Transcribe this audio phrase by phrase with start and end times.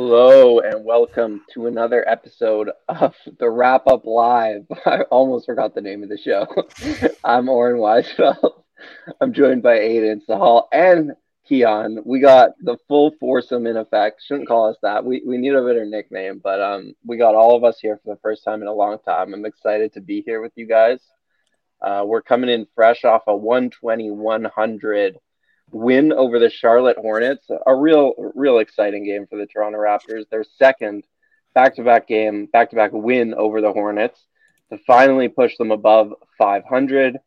[0.00, 4.64] Hello and welcome to another episode of the Rap Up Live.
[4.86, 6.46] I almost forgot the name of the show.
[7.24, 8.62] I'm Oren Weisfeld.
[9.20, 11.14] I'm joined by Aiden Sahal and
[11.48, 11.98] Keon.
[12.06, 14.22] We got the full foursome in effect.
[14.24, 15.04] Shouldn't call us that.
[15.04, 18.14] We we need a better nickname, but um, we got all of us here for
[18.14, 19.34] the first time in a long time.
[19.34, 21.00] I'm excited to be here with you guys.
[21.82, 25.18] Uh, we're coming in fresh off a 120 100
[25.70, 27.46] win over the Charlotte Hornets.
[27.66, 30.28] A real, real exciting game for the Toronto Raptors.
[30.30, 31.04] Their second
[31.54, 34.24] back-to-back game, back-to-back win over the Hornets
[34.70, 37.18] to finally push them above 500.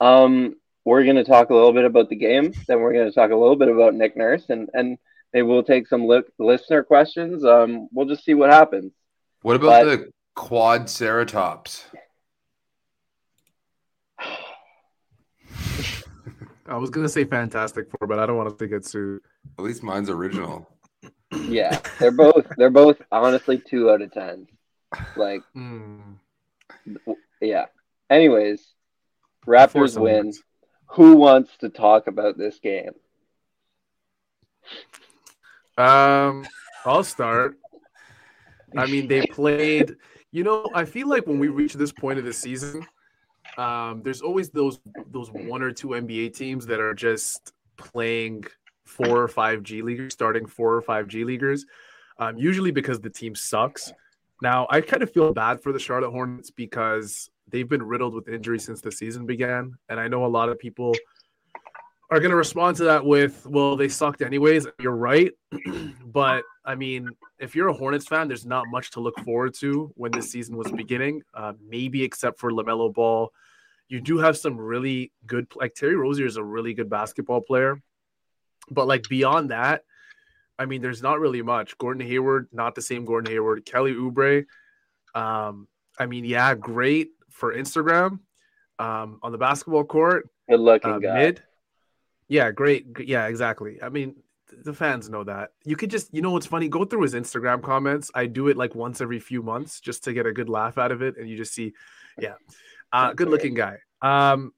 [0.00, 2.52] Um, we're going to talk a little bit about the game.
[2.66, 4.98] Then we're going to talk a little bit about Nick Nurse, and and
[5.32, 7.44] maybe we'll take some li- listener questions.
[7.44, 8.92] Um, we'll just see what happens.
[9.42, 11.84] What about but, the quad ceratops?
[16.70, 19.22] I was gonna say Fantastic Four, but I don't want to get sued.
[19.58, 20.68] At least mine's original.
[21.32, 24.46] Yeah, they're both they're both honestly two out of ten.
[25.16, 26.16] Like, mm.
[27.40, 27.66] yeah.
[28.08, 28.64] Anyways,
[29.46, 30.32] Raptors win.
[30.92, 32.92] Who wants to talk about this game?
[35.76, 36.44] Um,
[36.84, 37.58] I'll start.
[38.76, 39.96] I mean, they played.
[40.32, 42.86] You know, I feel like when we reach this point of the season,
[43.58, 48.44] um, there's always those those one or two NBA teams that are just playing
[48.84, 51.66] four or five G leaguers, starting four or five G leaguers,
[52.18, 53.92] um, usually because the team sucks.
[54.42, 58.28] Now, I kind of feel bad for the Charlotte Hornets because they've been riddled with
[58.28, 60.94] injuries since the season began, and I know a lot of people
[62.10, 65.32] are going to respond to that with, "Well, they sucked anyways." You're right,
[66.04, 69.92] but I mean, if you're a Hornets fan, there's not much to look forward to
[69.96, 71.22] when this season was beginning.
[71.34, 73.30] Uh, maybe except for LaMelo Ball,
[73.90, 75.48] you do have some really good.
[75.54, 77.82] Like Terry Rozier is a really good basketball player,
[78.70, 79.84] but like beyond that,
[80.58, 81.76] I mean, there's not really much.
[81.76, 83.66] Gordon Hayward, not the same Gordon Hayward.
[83.66, 84.46] Kelly Oubre,
[85.14, 85.66] um,
[85.98, 88.20] I mean, yeah, great for Instagram
[88.78, 90.28] um, on the basketball court.
[90.48, 91.14] Good looking uh, guy.
[91.14, 91.42] Mid.
[92.28, 92.86] Yeah, great.
[93.00, 93.82] Yeah, exactly.
[93.82, 94.14] I mean,
[94.64, 95.50] the fans know that.
[95.64, 96.68] You could just, you know, what's funny?
[96.68, 98.10] Go through his Instagram comments.
[98.14, 100.92] I do it like once every few months just to get a good laugh out
[100.92, 101.72] of it, and you just see,
[102.20, 102.34] yeah,
[102.92, 103.78] uh, good looking guy.
[104.02, 104.52] Um,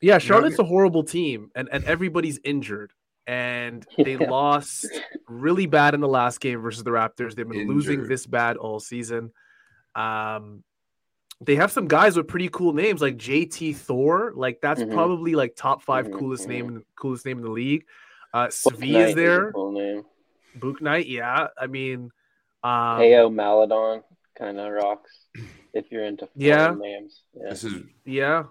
[0.00, 2.92] yeah, Charlotte's a horrible team, and and everybody's injured,
[3.26, 4.30] and they yeah.
[4.30, 4.86] lost
[5.28, 7.34] really bad in the last game versus the Raptors.
[7.34, 7.74] They've been injured.
[7.74, 9.32] losing this bad all season.
[9.94, 10.64] Um,
[11.40, 14.32] they have some guys with pretty cool names like JT Thor.
[14.34, 14.92] Like that's mm-hmm.
[14.92, 16.18] probably like top 5 mm-hmm.
[16.18, 16.78] coolest name, mm-hmm.
[16.96, 17.84] coolest name in the league.
[18.32, 19.52] Uh, Svi is there.
[19.52, 20.04] Cool name.
[20.58, 21.48] Bouknight, yeah.
[21.58, 22.10] I mean,
[22.62, 24.02] um, Theo Maledon
[24.38, 25.10] kind of rocks
[25.74, 27.22] if you're into yeah names.
[27.34, 27.50] Yeah.
[27.50, 28.44] This is yeah.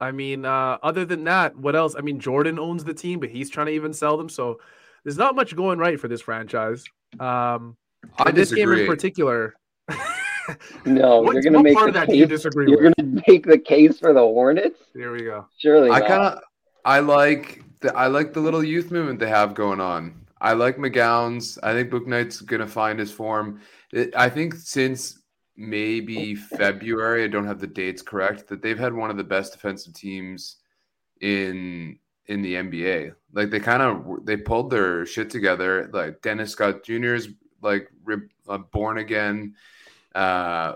[0.00, 1.96] I mean, uh, other than that, what else?
[1.96, 4.28] I mean, Jordan owns the team, but he's trying to even sell them.
[4.28, 4.60] So
[5.02, 6.84] there's not much going right for this franchise.
[7.18, 7.76] Um,
[8.18, 9.54] I this game in particular.
[10.84, 13.58] no, what, you're going to make the case, you disagree You're going to make the
[13.58, 14.80] case for the Hornets.
[14.94, 15.46] Here we go.
[15.58, 16.42] Surely, I kind of
[16.84, 20.26] I like the, I like the little youth movement they have going on.
[20.40, 21.58] I like McGowens.
[21.62, 23.60] I think Bouknight's going to find his form.
[23.92, 25.17] It, I think since
[25.58, 29.52] maybe February, I don't have the dates correct, that they've had one of the best
[29.52, 30.56] defensive teams
[31.20, 33.14] in in the NBA.
[33.32, 35.90] Like they kind of they pulled their shit together.
[35.92, 37.14] Like Dennis Scott Jr.
[37.14, 37.28] is
[37.60, 37.88] like
[38.48, 39.54] uh, born again.
[40.14, 40.74] Uh,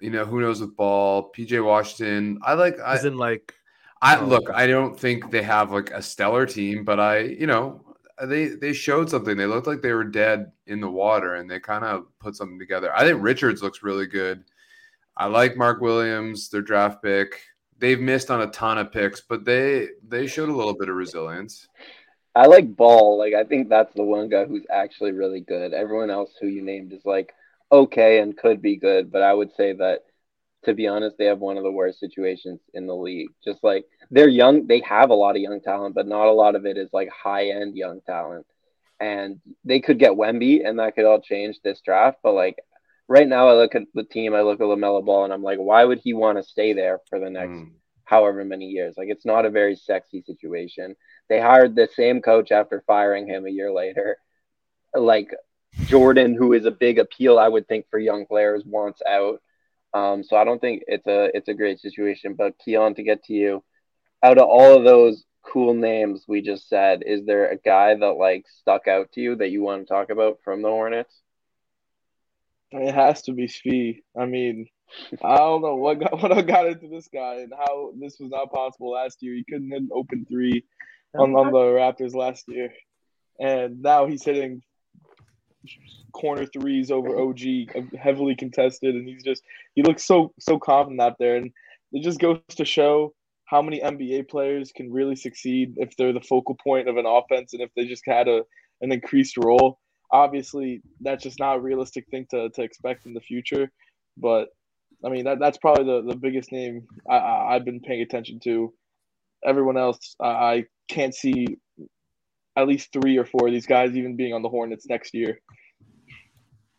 [0.00, 1.30] you know who knows with ball.
[1.36, 2.40] PJ Washington.
[2.42, 2.80] I like.
[2.80, 3.54] I, in like
[4.00, 7.46] I oh, look, I don't think they have like a stellar team, but I, you
[7.46, 9.36] know, Uh, they they showed something.
[9.36, 12.58] They looked like they were dead in the water, and they kind of put something
[12.58, 12.92] together.
[12.94, 14.44] I think Richards looks really good.
[15.16, 17.40] I like Mark Williams, their draft pick.
[17.78, 20.94] They've missed on a ton of picks, but they they showed a little bit of
[20.96, 21.68] resilience.
[22.34, 23.18] I like Ball.
[23.18, 25.74] Like I think that's the one guy who's actually really good.
[25.74, 27.34] Everyone else who you named is like
[27.70, 30.04] okay and could be good, but I would say that
[30.64, 33.28] to be honest, they have one of the worst situations in the league.
[33.44, 36.54] Just like they're young, they have a lot of young talent, but not a lot
[36.54, 38.46] of it is like high end young talent.
[39.00, 42.18] And they could get Wemby, and that could all change this draft.
[42.22, 42.58] But like
[43.08, 45.58] right now I look at the team, I look at LaMelo Ball, and I'm like,
[45.58, 47.70] why would he want to stay there for the next mm.
[48.04, 48.94] however many years?
[48.96, 50.96] Like, it's not a very sexy situation.
[51.28, 54.16] They hired the same coach after firing him a year later.
[54.94, 55.34] Like,
[55.84, 59.42] Jordan, who is a big appeal, I would think, for young players, wants out.
[59.94, 62.34] Um, so I don't think it's a it's a great situation.
[62.34, 63.64] But Keon, to get to you,
[64.22, 68.16] out of all of those cool names we just said, is there a guy that
[68.16, 71.20] like stuck out to you that you want to talk about from the Hornets?
[72.70, 74.02] It has to be Svi.
[74.18, 74.68] I mean,
[75.22, 78.30] I don't know what got what I got into this guy and how this was
[78.30, 79.34] not possible last year.
[79.34, 80.64] He couldn't hit an open three
[81.14, 82.72] on, on the Raptors last year,
[83.38, 84.62] and now he's hitting
[86.12, 87.40] corner threes over OG,
[87.98, 89.42] heavily contested, and he's just
[89.74, 91.50] he looks so so confident out there, and
[91.92, 93.14] it just goes to show
[93.44, 97.52] how many NBA players can really succeed if they're the focal point of an offense
[97.52, 98.42] and if they just had a
[98.80, 99.78] an increased role
[100.12, 103.72] obviously that's just not a realistic thing to, to expect in the future.
[104.16, 104.48] But
[105.04, 108.38] I mean that that's probably the, the biggest name I, I have been paying attention
[108.44, 108.72] to.
[109.44, 111.58] Everyone else I, I can't see
[112.56, 115.40] at least three or four of these guys even being on the Hornets next year.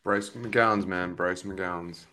[0.03, 2.05] Bryce McGowens, man, Bryce McGowens.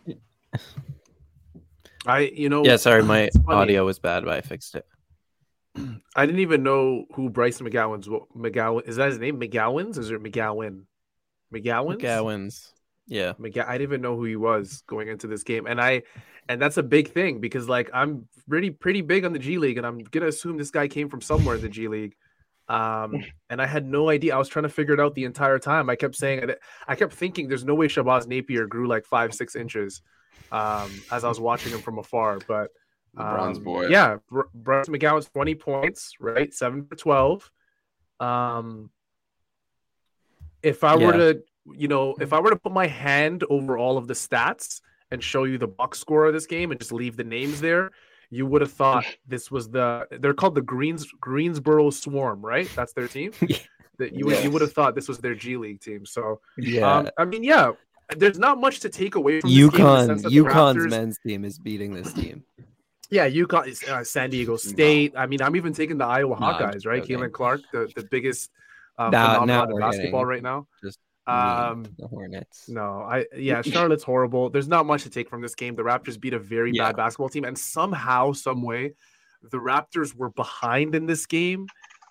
[2.07, 2.77] I, you know, yeah.
[2.77, 4.87] Sorry, my audio was bad, but I fixed it.
[6.17, 8.09] I didn't even know who Bryce McGowens.
[8.37, 9.39] McGowan is that his name?
[9.41, 9.99] McGowan's?
[9.99, 10.85] Is it McGowan?
[11.53, 12.03] McGowan's.
[12.03, 12.73] McGowan's.
[13.07, 13.33] Yeah.
[13.41, 15.67] McG- I didn't even know who he was going into this game.
[15.67, 16.03] And I
[16.49, 19.77] and that's a big thing because like I'm pretty pretty big on the G League
[19.77, 22.15] and I'm gonna assume this guy came from somewhere in the G League.
[22.71, 24.35] Um, and I had no idea.
[24.35, 25.91] I was trying to figure it out the entire time.
[25.91, 26.51] I kept saying
[26.87, 30.01] I kept thinking there's no way Shabazz Napier grew like five, six inches
[30.53, 32.39] um, as I was watching him from afar.
[32.47, 32.71] But
[33.17, 33.89] um, bronze boy.
[33.89, 34.19] Yeah,
[34.55, 36.55] Bryce McGowens 20 points, right?
[36.55, 37.51] Seven for 12.
[38.21, 38.91] Um,
[40.63, 41.07] if I yeah.
[41.07, 41.43] were to,
[41.75, 44.81] you know, if I were to put my hand over all of the stats
[45.11, 47.91] and show you the box score of this game and just leave the names there,
[48.31, 52.69] you would have thought this was the they're called the Greens Greensboro Swarm, right?
[52.75, 53.33] That's their team.
[53.99, 54.45] that you yes.
[54.45, 56.07] you would have thought this was their G League team.
[56.07, 57.73] So yeah, um, I mean, yeah,
[58.17, 60.23] there's not much to take away from UConn.
[60.23, 62.45] UConn's Raptors, men's team is beating this team.
[63.13, 65.15] Yeah, UConn, uh, San Diego State.
[65.15, 65.21] No.
[65.21, 67.03] I mean, I'm even taking the Iowa no, Hawkeyes, right?
[67.03, 68.53] Caitlin Clark, the, the biggest
[68.99, 70.69] uh, now, now basketball right now.
[70.81, 71.01] Just
[71.31, 72.69] um, the Hornets.
[72.69, 74.51] No, I yeah, Charlotte's horrible.
[74.51, 75.75] There's not much to take from this game.
[75.75, 76.87] The Raptors beat a very yeah.
[76.87, 78.93] bad basketball team, and somehow, some way,
[79.51, 81.67] the Raptors were behind in this game.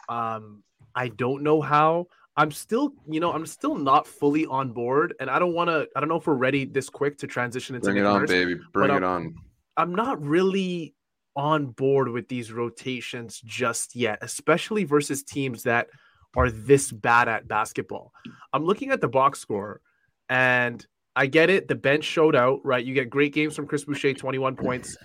[0.08, 0.64] Um,
[0.96, 2.08] I don't know how.
[2.36, 5.88] I'm still, you know, I'm still not fully on board, and I don't want to.
[5.96, 7.86] I don't know if we're ready this quick to transition into.
[7.86, 8.60] Bring it on, baby.
[8.72, 9.36] Bring it on.
[9.76, 10.96] I'm not really
[11.36, 15.88] on board with these rotations just yet, especially versus teams that
[16.36, 18.14] are this bad at basketball.
[18.54, 19.82] I'm looking at the box score
[20.30, 20.86] and
[21.16, 21.68] I get it.
[21.68, 22.84] The bench showed out, right?
[22.84, 24.96] You get great games from Chris Boucher, 21 points.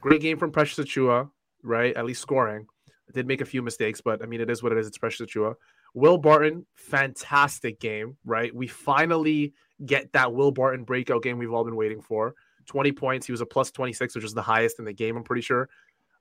[0.00, 1.30] Great game from Precious Achiuwa,
[1.62, 1.94] right?
[1.96, 2.66] At least scoring.
[2.88, 4.86] I did make a few mistakes, but I mean, it is what it is.
[4.86, 5.54] It's Precious Achiuwa.
[5.94, 8.54] Will Barton, fantastic game, right?
[8.54, 9.52] We finally
[9.84, 12.34] get that Will Barton breakout game we've all been waiting for.
[12.66, 13.26] 20 points.
[13.26, 15.68] He was a plus 26, which is the highest in the game, I'm pretty sure.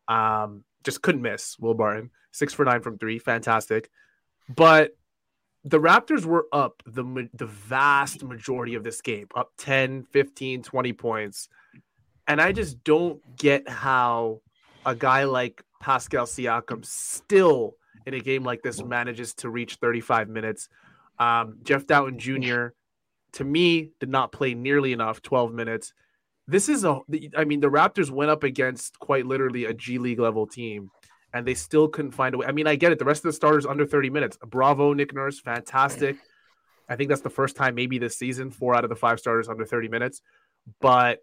[0.07, 2.09] Um, just couldn't miss Will Barton.
[2.31, 3.19] Six for nine from three.
[3.19, 3.89] Fantastic.
[4.49, 4.95] But
[5.63, 10.93] the Raptors were up the the vast majority of this game, up 10, 15, 20
[10.93, 11.49] points.
[12.27, 14.41] And I just don't get how
[14.85, 20.29] a guy like Pascal Siakam still in a game like this manages to reach 35
[20.29, 20.69] minutes.
[21.19, 22.73] Um, Jeff Dowtin Jr.
[23.33, 25.93] to me did not play nearly enough, 12 minutes.
[26.47, 26.99] This is a
[27.37, 30.89] I mean the Raptors went up against quite literally a G League level team
[31.33, 32.45] and they still couldn't find a way.
[32.45, 32.99] I mean, I get it.
[32.99, 34.37] The rest of the starters under 30 minutes.
[34.45, 36.17] Bravo, Nick Nurse, fantastic.
[36.89, 39.47] I think that's the first time maybe this season, four out of the five starters
[39.47, 40.21] under 30 minutes.
[40.81, 41.19] But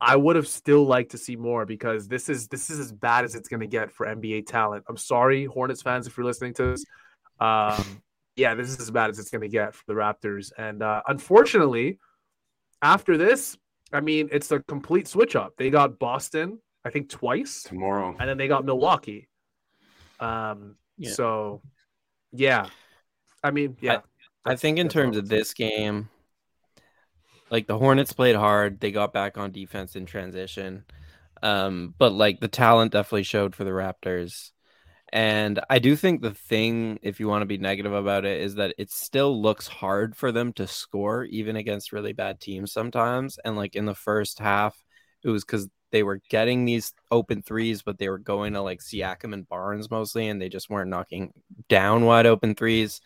[0.00, 3.24] I would have still liked to see more because this is this is as bad
[3.24, 4.84] as it's going to get for NBA talent.
[4.88, 6.84] I'm sorry, Hornets fans, if you're listening to this.
[7.38, 8.02] Um,
[8.36, 10.52] yeah, this is as bad as it's going to get for the Raptors.
[10.56, 11.98] And uh, unfortunately,
[12.82, 13.56] after this,
[13.92, 15.54] I mean, it's a complete switch up.
[15.56, 19.28] They got Boston, I think, twice tomorrow, and then they got Milwaukee.
[20.20, 21.12] Um, yeah.
[21.12, 21.62] so
[22.32, 22.66] yeah,
[23.42, 24.00] I mean, yeah.
[24.44, 26.08] I, I think in terms of this game,
[27.50, 28.80] like the Hornets played hard.
[28.80, 30.84] They got back on defense in transition.
[31.42, 34.50] Um, but like the talent definitely showed for the Raptors.
[35.12, 38.54] And I do think the thing, if you want to be negative about it, is
[38.54, 43.36] that it still looks hard for them to score, even against really bad teams sometimes.
[43.44, 44.80] And like in the first half,
[45.24, 48.80] it was because they were getting these open threes, but they were going to like
[48.80, 51.32] Siakam and Barnes mostly, and they just weren't knocking
[51.68, 53.00] down wide open threes.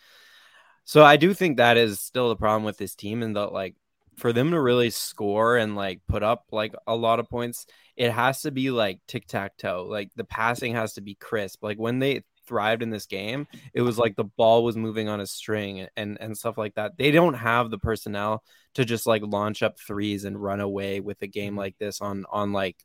[0.84, 3.74] So I do think that is still the problem with this team, and that like
[4.16, 8.10] for them to really score and like put up like a lot of points, it
[8.10, 9.86] has to be like tic tac toe.
[9.88, 11.62] Like the passing has to be crisp.
[11.62, 14.02] Like when they thrived in this game, it was uh-huh.
[14.04, 16.96] like the ball was moving on a string and and stuff like that.
[16.96, 18.42] They don't have the personnel
[18.74, 21.60] to just like launch up threes and run away with a game mm-hmm.
[21.60, 22.84] like this on on like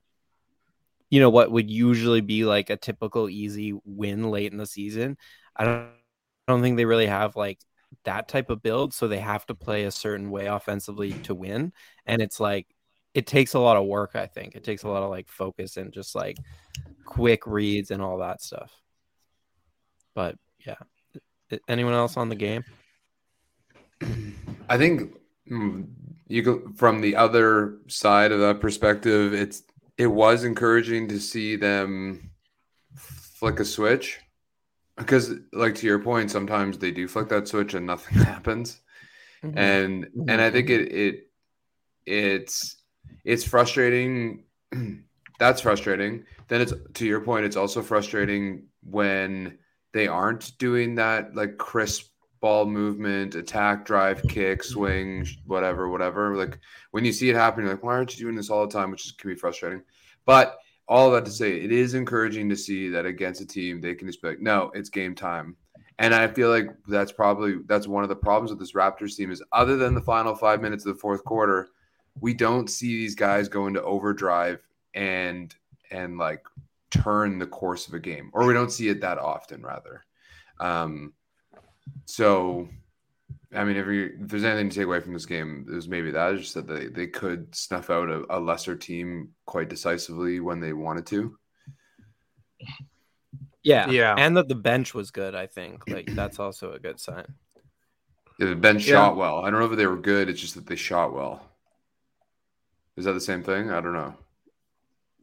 [1.09, 5.17] you know what would usually be like a typical easy win late in the season.
[5.55, 5.89] I don't
[6.47, 7.59] I don't think they really have like
[8.05, 11.73] that type of build, so they have to play a certain way offensively to win.
[12.05, 12.67] And it's like
[13.13, 14.55] it takes a lot of work, I think.
[14.55, 16.37] It takes a lot of like focus and just like
[17.05, 18.71] quick reads and all that stuff.
[20.15, 20.35] But
[20.65, 20.75] yeah.
[21.67, 22.63] Anyone else on the game?
[24.69, 25.15] I think
[25.49, 25.87] mm,
[26.27, 29.33] you go from the other side of that perspective.
[29.33, 29.63] It's
[29.97, 32.31] it was encouraging to see them
[32.95, 34.19] flick a switch
[34.95, 38.79] because, like to your point, sometimes they do flick that switch and nothing happens,
[39.43, 39.57] mm-hmm.
[39.57, 40.29] and mm-hmm.
[40.29, 41.27] and I think it it
[42.05, 42.77] it's
[43.25, 44.43] it's frustrating.
[45.39, 46.25] That's frustrating.
[46.49, 47.45] Then it's to your point.
[47.45, 49.57] It's also frustrating when
[49.91, 56.35] they aren't doing that like crisp ball movement, attack, drive, kick, swing, whatever, whatever.
[56.35, 56.59] Like
[56.91, 58.91] when you see it happen, you're like, why aren't you doing this all the time?
[58.91, 59.83] Which is, can be frustrating.
[60.25, 63.93] But all that to say, it is encouraging to see that against a team, they
[63.93, 65.55] can just be like, no, it's game time.
[65.99, 69.31] And I feel like that's probably that's one of the problems with this Raptors team
[69.31, 71.67] is other than the final five minutes of the fourth quarter,
[72.21, 74.61] we don't see these guys go into overdrive
[74.93, 75.53] and
[75.91, 76.43] and like
[76.91, 80.05] turn the course of a game, or we don't see it that often, rather.
[80.59, 81.13] Um,
[82.05, 82.67] so,
[83.53, 85.87] I mean, if, you, if there's anything to take away from this game, it was
[85.87, 90.39] maybe that just that they, they could snuff out a, a lesser team quite decisively
[90.39, 91.37] when they wanted to.
[93.63, 95.35] Yeah, yeah, and that the bench was good.
[95.35, 97.25] I think like that's also a good sign.
[98.39, 98.93] Yeah, the bench yeah.
[98.93, 99.39] shot well.
[99.39, 100.29] I don't know if they were good.
[100.29, 101.43] It's just that they shot well.
[102.95, 103.69] Is that the same thing?
[103.69, 104.15] I don't know.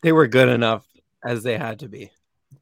[0.02, 0.87] They were good enough
[1.26, 2.11] as they had to be.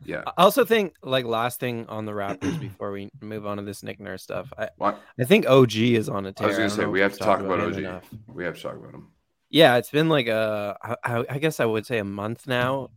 [0.05, 0.23] Yeah.
[0.27, 3.83] I also think like last thing on the Raptors before we move on to this
[3.83, 4.53] Nick Nurse stuff.
[4.59, 5.01] I what?
[5.19, 6.47] I think OG is on a tear.
[6.47, 7.79] I was gonna say we have to talk about, about OG.
[7.79, 8.09] Enough.
[8.29, 9.09] We have to talk about him.
[9.51, 12.91] Yeah, it's been like a I, I guess I would say a month now.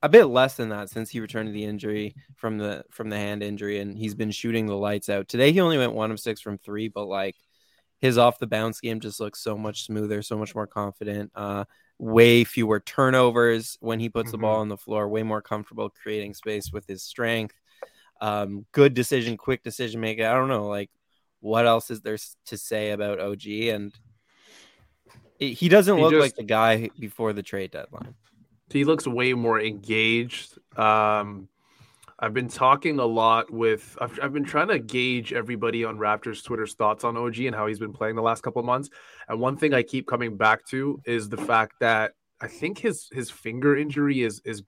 [0.00, 3.16] A bit less than that since he returned to the injury from the from the
[3.16, 5.28] hand injury and he's been shooting the lights out.
[5.28, 7.34] Today he only went one of six from three, but like
[8.00, 11.32] his off the bounce game just looks so much smoother, so much more confident.
[11.34, 11.64] Uh
[11.98, 14.32] way fewer turnovers when he puts mm-hmm.
[14.32, 17.54] the ball on the floor, way more comfortable creating space with his strength.
[18.20, 20.24] Um, good decision, quick decision making.
[20.24, 20.90] I don't know, like
[21.40, 23.46] what else is there to say about OG?
[23.46, 23.94] And
[25.38, 28.14] it, he doesn't he look just, like the guy before the trade deadline.
[28.70, 30.58] He looks way more engaged.
[30.76, 31.48] Um,
[32.20, 33.96] I've been talking a lot with.
[34.00, 37.66] I've, I've been trying to gauge everybody on Raptors Twitter's thoughts on OG and how
[37.68, 38.90] he's been playing the last couple of months.
[39.28, 43.08] And one thing I keep coming back to is the fact that I think his
[43.12, 44.64] his finger injury is is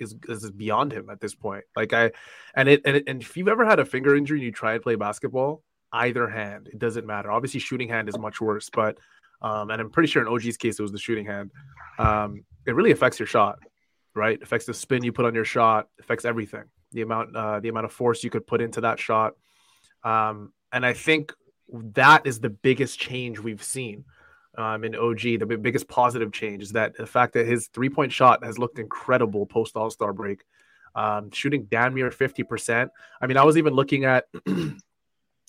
[0.00, 1.64] is is beyond him at this point.
[1.76, 2.10] Like I,
[2.56, 4.74] and it and, it, and if you've ever had a finger injury and you try
[4.74, 5.62] to play basketball,
[5.92, 7.30] either hand, it doesn't matter.
[7.30, 8.98] Obviously, shooting hand is much worse, but
[9.42, 11.52] um, and I'm pretty sure in OG's case it was the shooting hand.
[12.00, 13.60] Um, it really affects your shot
[14.14, 14.40] right?
[14.42, 16.64] Affects the spin you put on your shot, affects everything.
[16.92, 19.34] The amount, uh, the amount of force you could put into that shot,
[20.04, 21.32] um, and I think
[21.94, 24.04] that is the biggest change we've seen
[24.56, 25.20] um, in OG.
[25.20, 28.78] The biggest positive change is that the fact that his three point shot has looked
[28.78, 30.44] incredible post All Star break,
[30.94, 32.90] um, shooting damn near fifty percent.
[33.20, 34.76] I mean, I was even looking at one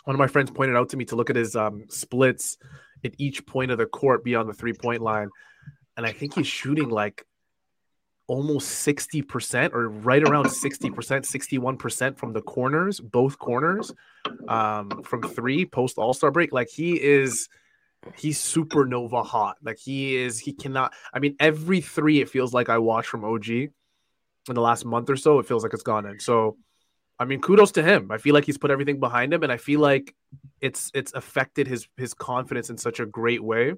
[0.08, 2.58] of my friends pointed out to me to look at his um, splits
[3.04, 5.30] at each point of the court beyond the three point line,
[5.98, 7.26] and I think he's shooting like
[8.28, 13.94] almost 60% or right around 60%, 61% from the corners, both corners,
[14.48, 16.52] um, from three post All Star break.
[16.52, 17.50] Like he is,
[18.16, 19.58] he's supernova hot.
[19.64, 20.94] Like he is, he cannot.
[21.14, 23.74] I mean, every three it feels like I watch from OG in
[24.48, 26.20] the last month or so, it feels like it's gone in.
[26.20, 26.58] So,
[27.18, 28.12] I mean, kudos to him.
[28.12, 30.14] I feel like he's put everything behind him, and I feel like
[30.62, 33.74] it's it's affected his his confidence in such a great way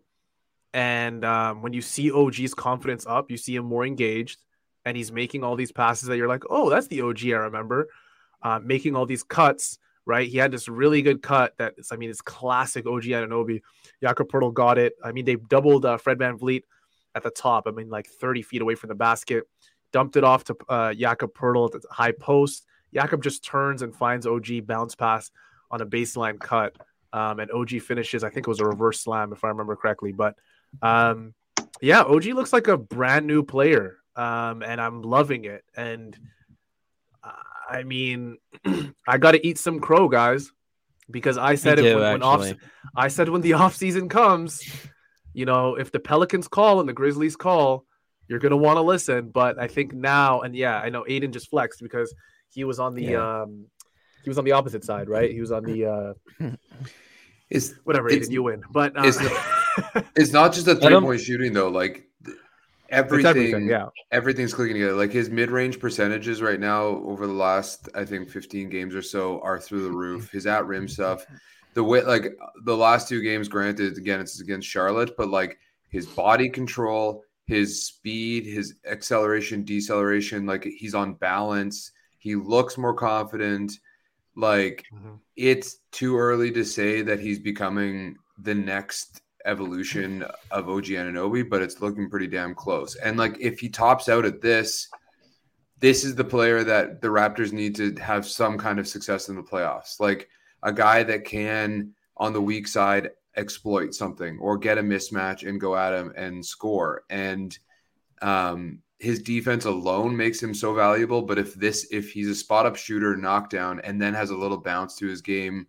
[0.73, 4.39] and um, when you see OG's confidence up, you see him more engaged,
[4.85, 7.89] and he's making all these passes that you're like, oh, that's the OG I remember.
[8.41, 10.27] Uh, making all these cuts, right?
[10.27, 13.61] He had this really good cut that I mean, it's classic OG Anunoby.
[14.01, 14.93] Jakob Poeltl got it.
[15.03, 16.63] I mean, they doubled uh, Fred VanVleet
[17.15, 17.67] at the top.
[17.67, 19.45] I mean, like 30 feet away from the basket,
[19.91, 22.65] dumped it off to uh, Jakob Poeltl at the high post.
[22.93, 25.31] Jakob just turns and finds OG bounce pass
[25.71, 26.75] on a baseline cut.
[27.13, 30.11] Um, and OG finishes, I think it was a reverse slam, if I remember correctly.
[30.11, 30.35] But
[30.81, 31.33] um,
[31.81, 35.63] yeah, OG looks like a brand new player, um, and I'm loving it.
[35.75, 36.17] And
[37.23, 37.31] uh,
[37.69, 38.37] I mean,
[39.07, 40.51] I got to eat some crow, guys,
[41.09, 42.51] because I said it when, when off.
[42.95, 44.61] I said when the off season comes,
[45.33, 47.85] you know, if the Pelicans call and the Grizzlies call,
[48.27, 49.29] you're gonna want to listen.
[49.29, 52.13] But I think now, and yeah, I know Aiden just flexed because
[52.49, 53.41] he was on the Yeah.
[53.43, 53.67] um
[54.23, 55.31] he was on the opposite side, right?
[55.31, 56.13] He was on the uh
[57.49, 58.63] It's whatever It's- Aiden, you win.
[58.71, 59.03] But uh,
[60.15, 61.69] it's- not just a three point shooting though.
[61.69, 62.07] Like
[62.89, 63.87] everything, everything, yeah.
[64.11, 64.93] everything's clicking together.
[64.93, 69.01] Like his mid range percentages right now over the last I think 15 games or
[69.01, 70.31] so are through the roof.
[70.31, 71.25] His at rim stuff,
[71.73, 75.57] the way like the last two games, granted, again it's against Charlotte, but like
[75.89, 81.91] his body control, his speed, his acceleration, deceleration, like he's on balance.
[82.19, 83.71] He looks more confident.
[84.35, 85.19] Like Mhm.
[85.35, 91.61] it's too early to say that he's becoming the next evolution of OG Anunoby, but
[91.61, 92.95] it's looking pretty damn close.
[92.95, 94.87] And like if he tops out at this,
[95.79, 99.35] this is the player that the Raptors need to have some kind of success in
[99.35, 99.99] the playoffs.
[99.99, 100.29] Like
[100.63, 105.61] a guy that can on the weak side exploit something or get a mismatch and
[105.61, 107.03] go at him and score.
[107.09, 107.57] And
[108.21, 111.21] um his defense alone makes him so valuable.
[111.21, 114.57] But if this, if he's a spot up shooter, knockdown, and then has a little
[114.57, 115.67] bounce to his game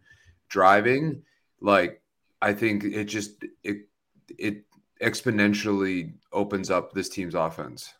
[0.49, 1.23] driving,
[1.61, 2.01] like
[2.41, 3.89] I think it just it
[4.39, 4.65] it
[5.03, 7.95] exponentially opens up this team's offense.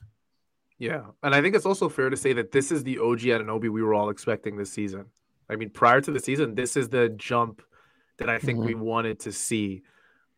[0.79, 3.69] Yeah, and I think it's also fair to say that this is the OG Anunoby
[3.69, 5.07] we were all expecting this season.
[5.51, 7.63] I mean, prior to the season, this is the jump
[8.19, 9.83] that I think we wanted to see.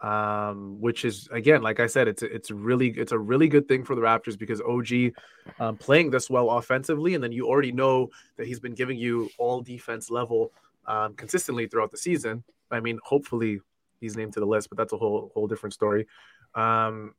[0.00, 3.68] Um, which is again, like I said, it's a, it's really it's a really good
[3.68, 5.12] thing for the Raptors because OG
[5.58, 9.28] um, playing this well offensively, and then you already know that he's been giving you
[9.36, 10.52] all defense level
[10.86, 12.42] um, consistently throughout the season.
[12.70, 13.60] I mean, hopefully
[14.00, 16.06] he's named to the list, but that's a whole whole different story.
[16.54, 17.14] Um,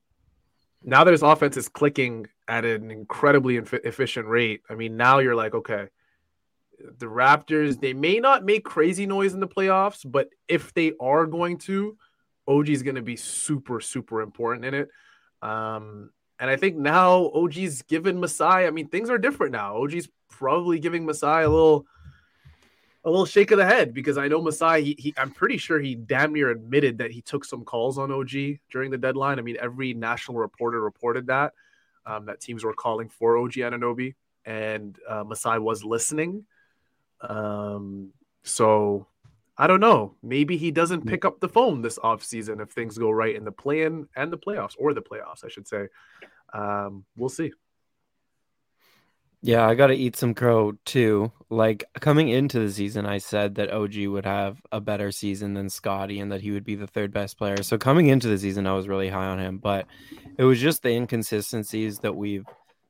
[0.84, 5.20] now that his offense is clicking at an incredibly inf- efficient rate, I mean, now
[5.20, 5.88] you're like, okay,
[6.98, 11.26] the Raptors, they may not make crazy noise in the playoffs, but if they are
[11.26, 11.98] going to,
[12.48, 14.90] OG is going to be super, super important in it.
[15.42, 16.10] Um,
[16.40, 19.78] and I think now OG's given Masai, I mean, things are different now.
[19.78, 21.86] OG's probably giving Masai a little.
[23.04, 24.84] A little shake of the head because I know Masai.
[24.84, 28.12] He, he, I'm pretty sure he damn near admitted that he took some calls on
[28.12, 28.32] OG
[28.72, 29.40] during the deadline.
[29.40, 31.54] I mean, every national reporter reported that
[32.06, 36.46] um, that teams were calling for OG Anunoby, and uh, Masai was listening.
[37.22, 38.12] Um,
[38.44, 39.08] so
[39.58, 40.16] I don't know.
[40.24, 43.52] Maybe he doesn't pick up the phone this offseason if things go right in the
[43.52, 45.88] play-in and the playoffs, or the playoffs, I should say.
[46.54, 47.52] Um, we'll see.
[49.44, 51.32] Yeah, I got to eat some crow too.
[51.50, 55.70] Like coming into the season, I said that OG would have a better season than
[55.70, 57.64] Scotty and that he would be the third best player.
[57.64, 59.88] So coming into the season, I was really high on him, but
[60.38, 62.46] it was just the inconsistencies that we've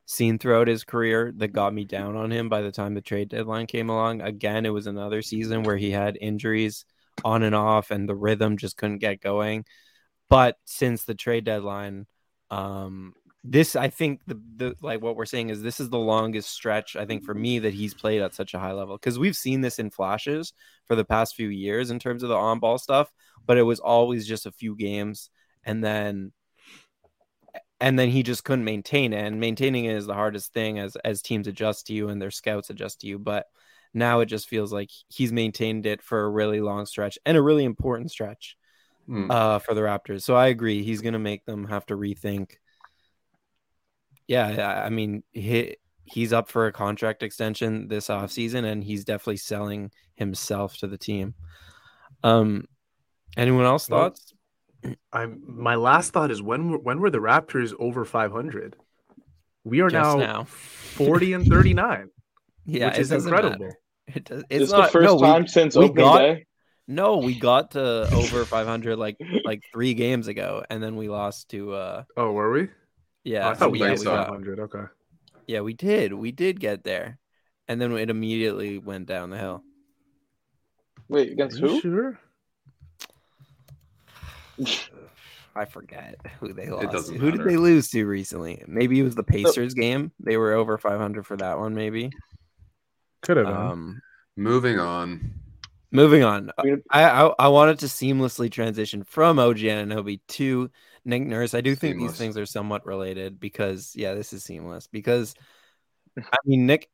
[0.06, 3.30] seen throughout his career that got me down on him by the time the trade
[3.30, 4.20] deadline came along.
[4.20, 6.84] Again, it was another season where he had injuries
[7.24, 9.64] on and off and the rhythm just couldn't get going.
[10.28, 12.08] But since the trade deadline,
[12.50, 16.52] um, this I think the, the like what we're saying is this is the longest
[16.52, 19.36] stretch I think for me that he's played at such a high level because we've
[19.36, 20.54] seen this in flashes
[20.86, 23.12] for the past few years in terms of the on ball stuff,
[23.48, 25.30] but it was always just a few games
[25.64, 26.32] and then
[27.80, 30.96] and then he just couldn't maintain it and maintaining it is the hardest thing as
[30.98, 33.48] as teams adjust to you and their scouts adjust to you but
[33.94, 37.42] now it just feels like he's maintained it for a really long stretch and a
[37.42, 38.56] really important stretch
[39.08, 39.30] Hmm.
[39.30, 40.22] uh, for the Raptors.
[40.22, 40.84] So I agree.
[40.84, 42.52] He's going to make them have to rethink.
[44.28, 49.04] Yeah, I I mean, he, he's up for a contract extension this offseason, and he's
[49.06, 51.34] definitely selling himself to the team.
[52.24, 52.66] Um,
[53.38, 54.34] anyone else thoughts?
[55.14, 58.76] I'm my last thought is when were, when were the Raptors over 500?
[59.64, 60.44] We are Just now, now.
[60.46, 62.10] 40 and 39,
[62.66, 63.60] Yeah, which it is incredible.
[63.60, 63.78] matter.
[64.08, 66.46] It does, It's, it's the first no, we- time since we opening got- day.
[66.88, 71.50] no, we got to over 500 like like three games ago, and then we lost
[71.50, 72.70] to uh Oh, were we?
[73.24, 73.48] Yeah.
[73.48, 74.60] Oh, I thought we yeah, think got we got- 500.
[74.60, 74.84] Okay.
[75.48, 76.14] Yeah, we did.
[76.14, 77.18] We did get there.
[77.68, 79.64] And then it immediately went down the hill.
[81.08, 81.82] Wait, against Are you who?
[81.82, 82.20] sure?
[85.56, 86.92] I forget who they lost.
[86.92, 87.20] doesn't to.
[87.20, 88.64] Who did they lose to recently?
[88.68, 90.12] Maybe it was the Pacers game.
[90.20, 92.12] They were over 500 for that one, maybe.
[93.22, 93.48] Could have.
[93.48, 94.02] Um,
[94.38, 95.34] Moving on.
[95.92, 96.52] moving on.
[96.58, 100.72] I I, I I wanted to seamlessly transition from OG Anunoby to
[101.06, 101.54] Nick Nurse.
[101.54, 102.12] I do think Seamless.
[102.12, 105.34] these things are somewhat related because yeah, this is seamless because
[106.18, 106.90] I mean Nick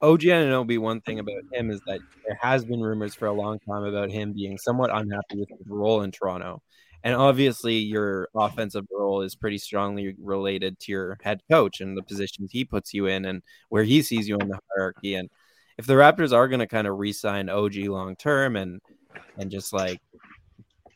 [0.00, 0.78] OG Anunoby.
[0.78, 4.10] One thing about him is that there has been rumors for a long time about
[4.10, 6.62] him being somewhat unhappy with his role in Toronto,
[7.02, 12.02] and obviously your offensive role is pretty strongly related to your head coach and the
[12.02, 15.14] positions he puts you in and where he sees you in the hierarchy.
[15.14, 15.28] And
[15.78, 18.80] if the Raptors are going to kind of re-sign OG long term and
[19.36, 20.00] and just like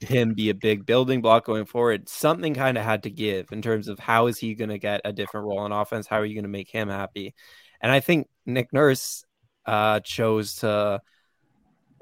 [0.02, 2.08] him be a big building block going forward.
[2.08, 5.00] Something kind of had to give in terms of how is he going to get
[5.04, 6.06] a different role in offense?
[6.06, 7.34] How are you going to make him happy?
[7.80, 9.24] And I think Nick Nurse
[9.66, 11.00] uh, chose to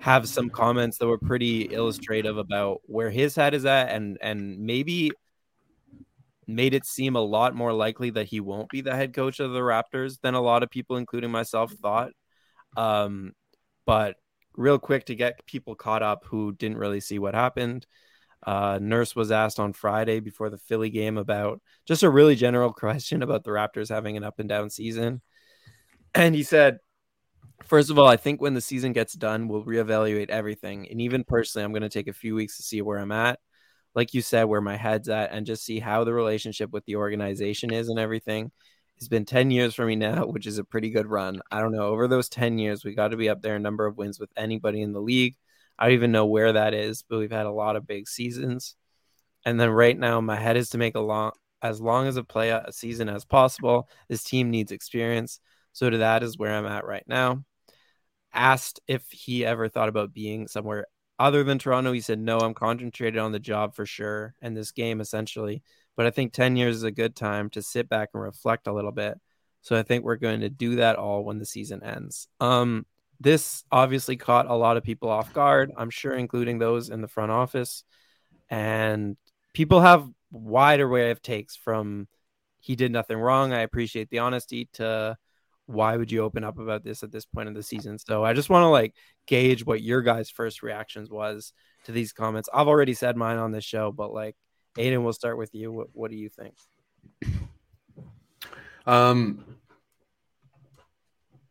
[0.00, 4.58] have some comments that were pretty illustrative about where his head is at, and and
[4.58, 5.12] maybe
[6.46, 9.52] made it seem a lot more likely that he won't be the head coach of
[9.52, 12.10] the Raptors than a lot of people, including myself, thought.
[12.76, 13.32] Um,
[13.86, 14.16] but
[14.56, 17.86] real quick to get people caught up who didn't really see what happened.
[18.46, 22.72] Uh, Nurse was asked on Friday before the Philly game about just a really general
[22.74, 25.20] question about the Raptors having an up and down season.
[26.14, 26.78] And he said,
[27.66, 30.88] First of all, I think when the season gets done, we'll reevaluate everything.
[30.90, 33.38] And even personally, I'm going to take a few weeks to see where I'm at.
[33.94, 36.96] Like you said, where my head's at, and just see how the relationship with the
[36.96, 38.50] organization is and everything.
[39.00, 41.40] It's been 10 years for me now, which is a pretty good run.
[41.50, 41.86] I don't know.
[41.86, 44.28] Over those 10 years, we got to be up there in number of wins with
[44.36, 45.36] anybody in the league.
[45.78, 48.76] I don't even know where that is, but we've had a lot of big seasons.
[49.46, 51.32] And then right now, my head is to make a long,
[51.62, 53.88] as long as a play a season as possible.
[54.10, 55.40] This team needs experience.
[55.72, 57.42] So to that is where I'm at right now.
[58.34, 60.86] Asked if he ever thought about being somewhere
[61.18, 64.72] other than Toronto, he said, No, I'm concentrated on the job for sure and this
[64.72, 65.62] game essentially.
[66.00, 68.72] But I think 10 years is a good time to sit back and reflect a
[68.72, 69.20] little bit.
[69.60, 72.26] So I think we're going to do that all when the season ends.
[72.40, 72.86] Um,
[73.20, 77.06] this obviously caught a lot of people off guard, I'm sure, including those in the
[77.06, 77.84] front office.
[78.48, 79.18] And
[79.52, 82.08] people have wide array of takes from
[82.60, 83.52] he did nothing wrong.
[83.52, 85.18] I appreciate the honesty to
[85.66, 87.98] why would you open up about this at this point in the season?
[87.98, 88.94] So I just want to like
[89.26, 91.52] gauge what your guys' first reactions was
[91.84, 92.48] to these comments.
[92.54, 94.34] I've already said mine on this show, but like
[94.78, 95.72] Aiden, we'll start with you.
[95.72, 96.54] What, what do you think?
[98.86, 99.44] Um,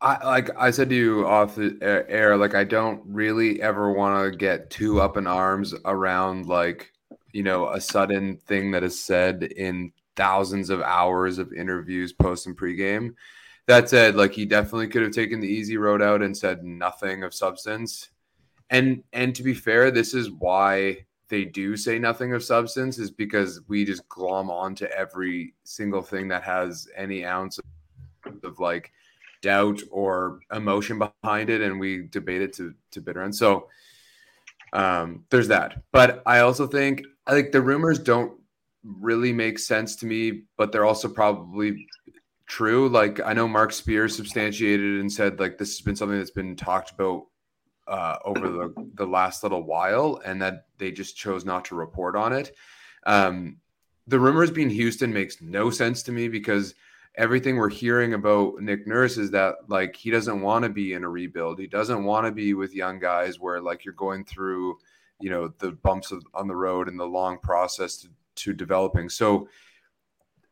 [0.01, 4.31] I like I said to you off the air, like I don't really ever want
[4.31, 6.91] to get too up in arms around like
[7.33, 12.47] you know a sudden thing that is said in thousands of hours of interviews post
[12.47, 13.13] and pregame.
[13.67, 17.23] That said, like he definitely could have taken the easy road out and said nothing
[17.23, 18.09] of substance.
[18.69, 23.11] And and to be fair, this is why they do say nothing of substance is
[23.11, 27.59] because we just glom onto every single thing that has any ounce
[28.43, 28.91] of, like
[29.41, 33.35] doubt or emotion behind it and we debate it to to bitter end.
[33.35, 33.69] So
[34.73, 35.83] um there's that.
[35.91, 38.33] But i also think i think the rumors don't
[38.83, 41.87] really make sense to me but they're also probably
[42.47, 42.89] true.
[42.89, 46.55] Like i know marc spears substantiated and said like this has been something that's been
[46.55, 47.27] talked about
[47.89, 52.15] uh, over the, the last little while and that they just chose not to report
[52.15, 52.55] on it.
[53.05, 53.57] Um,
[54.07, 56.75] the rumors being Houston makes no sense to me because
[57.15, 61.03] everything we're hearing about Nick Nurse is that like he doesn't want to be in
[61.03, 61.59] a rebuild.
[61.59, 64.77] He doesn't want to be with young guys where like you're going through,
[65.19, 69.09] you know, the bumps of, on the road and the long process to, to developing.
[69.09, 69.49] So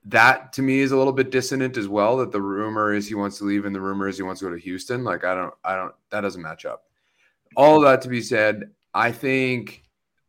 [0.06, 2.18] that to me is a little bit dissonant as well.
[2.18, 4.48] That the rumor is he wants to leave and the rumor is he wants to
[4.48, 5.04] go to Houston.
[5.04, 6.87] Like I don't, I don't, that doesn't match up
[7.56, 9.84] all that to be said, I think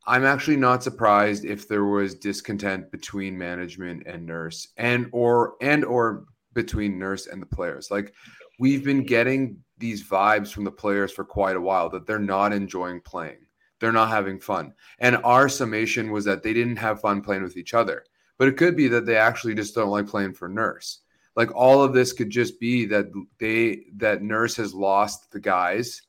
[0.07, 5.85] I'm actually not surprised if there was discontent between management and nurse and or and
[5.85, 7.91] or between nurse and the players.
[7.91, 8.15] Like
[8.59, 12.53] we've been getting these vibes from the players for quite a while that they're not
[12.53, 13.39] enjoying playing.
[13.81, 14.73] They're not having fun.
[14.99, 18.05] And our summation was that they didn't have fun playing with each other.
[18.39, 21.01] But it could be that they actually just don't like playing for nurse.
[21.37, 23.07] Like all of this could just be that
[23.39, 26.03] they that nurse has lost the guys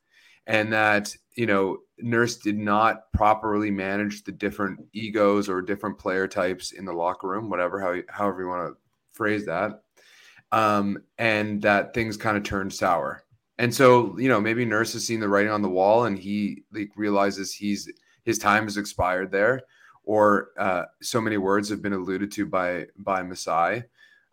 [0.49, 6.27] and that you know Nurse did not properly manage the different egos or different player
[6.27, 8.77] types in the locker room, whatever how however you want to
[9.13, 9.83] phrase that,
[10.51, 13.23] um, and that things kind of turned sour.
[13.59, 16.63] And so you know maybe Nurse has seen the writing on the wall, and he
[16.73, 17.89] like realizes he's
[18.25, 19.61] his time has expired there,
[20.03, 23.83] or uh, so many words have been alluded to by by Masai.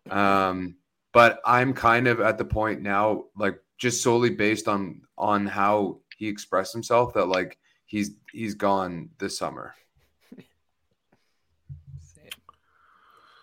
[0.09, 0.77] Um,
[1.13, 5.99] but I'm kind of at the point now, like just solely based on on how
[6.17, 9.73] he expressed himself that like he's he's gone this summer.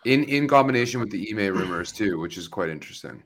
[0.04, 3.22] in in combination with the Ime rumors too, which is quite interesting.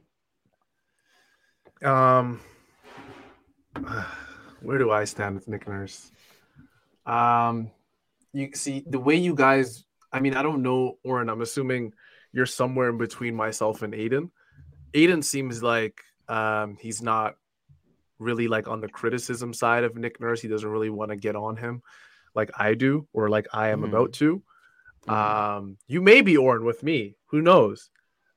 [1.82, 2.40] Um,
[4.62, 6.10] where do I stand with Nick Nurse?
[7.06, 7.70] Um,
[8.32, 9.84] you see the way you guys.
[10.12, 11.28] I mean, I don't know, Oren.
[11.28, 11.92] I'm assuming
[12.32, 14.30] you're somewhere in between myself and Aiden.
[14.94, 17.36] Aiden seems like um, he's not
[18.18, 20.40] really like on the criticism side of Nick Nurse.
[20.40, 21.82] He doesn't really want to get on him
[22.34, 23.94] like I do or like I am mm-hmm.
[23.94, 24.42] about to.
[25.06, 25.10] Mm-hmm.
[25.10, 27.90] Um, you may be Oren with me, who knows?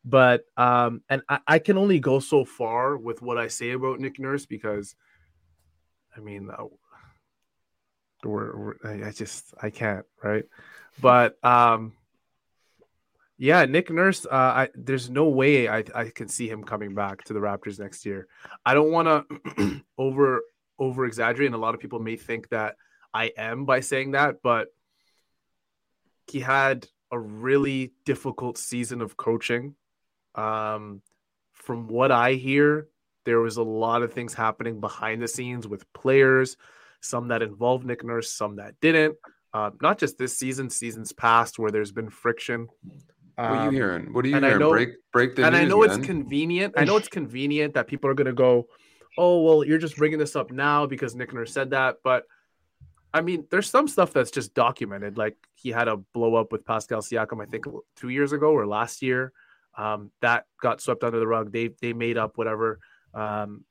[0.04, 4.00] But um, and I, I, can only go so far with what I say about
[4.00, 4.96] Nick Nurse because
[6.18, 6.66] I mean, uh,
[8.24, 10.46] we're, we're, I I just I can't right,
[11.00, 11.94] but um,
[13.42, 14.28] yeah, Nick Nurse.
[14.28, 17.80] Uh, I there's no way I I can see him coming back to the Raptors
[17.80, 18.28] next year.
[18.64, 19.28] I don't want
[19.58, 20.44] to over
[20.78, 22.76] over exaggerate, and a lot of people may think that
[23.12, 24.68] I am by saying that, but
[26.28, 29.74] he had a really difficult season of coaching.
[30.36, 31.02] Um,
[31.54, 32.90] from what I hear,
[33.26, 36.58] there was a lot of things happening behind the scenes with players,
[37.02, 39.18] some that involved Nick Nurse, some that didn't.
[39.52, 42.68] Uh, not just this season, seasons past where there's been friction.
[43.50, 44.14] What are you Um, hearing?
[44.14, 44.60] What are you and I hearing?
[44.62, 46.74] know- break break the and I news, know it's convenient.
[46.78, 48.68] I know it's convenient that people are going to go,
[49.18, 52.26] "Oh, well, you're just bringing this up now because Nick Nurse said that." But
[53.14, 55.18] I mean, there's some stuff that's just documented.
[55.18, 57.66] Like he had a blow up with Pascal Siakam, I think
[57.98, 59.34] two years ago or last year.
[59.78, 61.52] Um, that got swept under the rug.
[61.52, 62.80] They they made up whatever.
[63.14, 63.66] Um,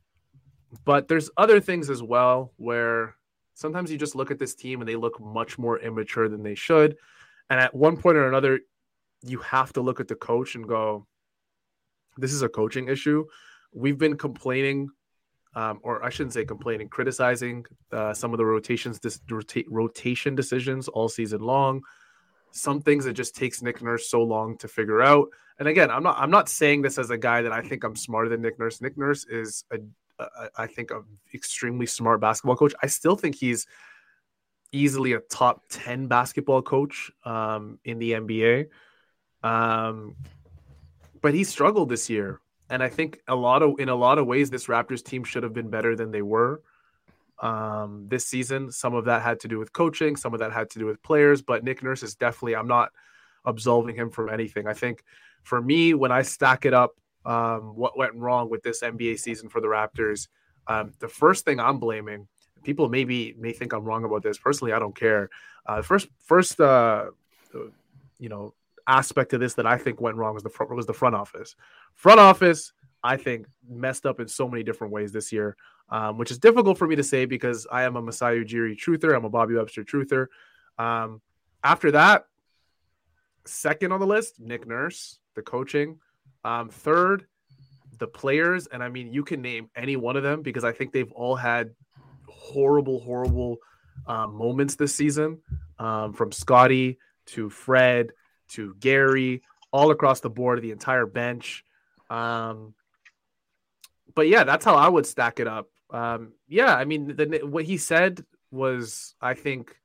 [0.84, 3.16] but there's other things as well where
[3.54, 6.54] sometimes you just look at this team and they look much more immature than they
[6.54, 6.96] should.
[7.50, 8.60] And at one point or another,
[9.22, 11.06] you have to look at the coach and go,
[12.16, 13.24] this is a coaching issue.
[13.72, 14.90] We've been complaining,
[15.54, 20.34] um, or I shouldn't say complaining, criticizing uh, some of the rotations, this rota- rotation
[20.34, 21.82] decisions all season long.
[22.52, 25.28] Some things it just takes Nick Nurse so long to figure out.
[25.58, 27.94] And again, I'm not I'm not saying this as a guy that I think I'm
[27.94, 28.80] smarter than Nick Nurse.
[28.80, 29.78] Nick Nurse is a,
[30.18, 31.02] a I think a
[31.32, 32.74] extremely smart basketball coach.
[32.82, 33.66] I still think he's
[34.72, 38.66] easily a top 10 basketball coach um, in the NBA.
[39.42, 40.16] Um,
[41.20, 42.40] but he struggled this year.
[42.68, 45.42] And I think a lot of in a lot of ways, this Raptors team should
[45.42, 46.62] have been better than they were
[47.40, 48.70] um, this season.
[48.70, 51.02] Some of that had to do with coaching, some of that had to do with
[51.02, 51.42] players.
[51.42, 52.90] But Nick Nurse is definitely I'm not
[53.44, 54.68] absolving him from anything.
[54.68, 55.02] I think
[55.42, 56.92] for me, when I stack it up,
[57.24, 60.28] um, what went wrong with this NBA season for the Raptors,
[60.66, 62.28] um, the first thing I'm blaming.
[62.62, 64.38] People maybe may think I'm wrong about this.
[64.38, 65.30] Personally, I don't care.
[65.66, 67.06] Uh, first, first, uh,
[68.18, 68.54] you know,
[68.86, 71.56] aspect of this that I think went wrong was the front was the front office.
[71.94, 75.56] Front office, I think, messed up in so many different ways this year,
[75.88, 79.14] um, which is difficult for me to say because I am a Masai Ujiri truther.
[79.14, 80.26] I'm a Bobby Webster truther.
[80.78, 81.20] Um,
[81.62, 82.26] after that,
[83.44, 85.98] second on the list, Nick Nurse, the coaching.
[86.44, 87.26] Um, third,
[87.98, 90.92] the players, and I mean, you can name any one of them because I think
[90.92, 91.70] they've all had
[92.26, 93.58] horrible, horrible
[94.06, 95.38] uh, moments this season,
[95.78, 98.12] um, from Scotty to Fred
[98.50, 101.64] to Gary, all across the board, the entire bench.
[102.08, 102.74] Um,
[104.14, 105.68] but yeah, that's how I would stack it up.
[105.90, 109.76] Um, yeah, I mean, the, what he said was, I think,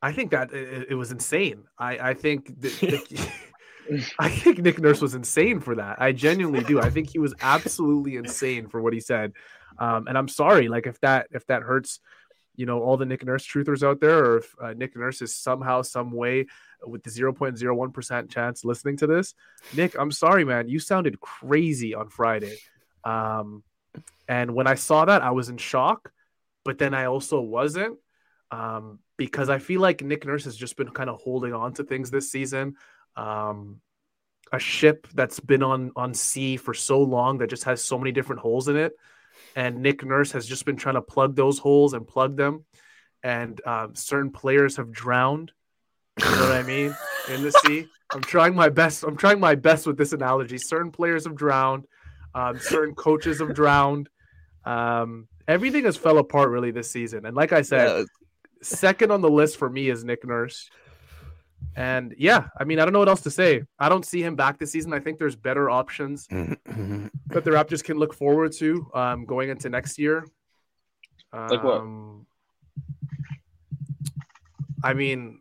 [0.00, 1.64] I think that it, it was insane.
[1.78, 3.30] I, I think that, that-
[4.18, 6.00] I think Nick Nurse was insane for that.
[6.00, 6.80] I genuinely do.
[6.80, 9.32] I think he was absolutely insane for what he said.
[9.78, 12.00] Um, and I'm sorry, like if that if that hurts,
[12.56, 15.34] you know, all the Nick Nurse truthers out there, or if uh, Nick Nurse is
[15.34, 16.46] somehow, some way,
[16.86, 19.34] with the 0.01 percent chance listening to this,
[19.74, 20.68] Nick, I'm sorry, man.
[20.68, 22.56] You sounded crazy on Friday.
[23.04, 23.62] Um,
[24.28, 26.12] and when I saw that, I was in shock,
[26.64, 27.98] but then I also wasn't.
[28.50, 31.84] Um, because I feel like Nick Nurse has just been kind of holding on to
[31.84, 32.76] things this season
[33.16, 33.80] um,
[34.52, 38.12] a ship that's been on on sea for so long that just has so many
[38.12, 38.92] different holes in it
[39.54, 42.64] and nick nurse has just been trying to plug those holes and plug them.
[43.22, 45.52] And um, certain players have drowned.
[46.20, 46.94] You know what i mean?
[47.28, 47.88] In the sea.
[48.12, 50.58] I'm trying my best i'm trying my best with this analogy.
[50.58, 51.86] Certain players have drowned.
[52.34, 54.08] Um, certain coaches have drowned.
[54.64, 57.26] Um, everything has fell apart really this season.
[57.26, 58.06] And like i said
[58.62, 60.70] second on the list for me is nick nurse
[61.76, 63.62] and yeah, I mean, I don't know what else to say.
[63.78, 64.92] I don't see him back this season.
[64.92, 69.68] I think there's better options that the Raptors can look forward to um, going into
[69.68, 70.26] next year.
[71.32, 71.82] Um, Like what?
[74.84, 75.40] I mean,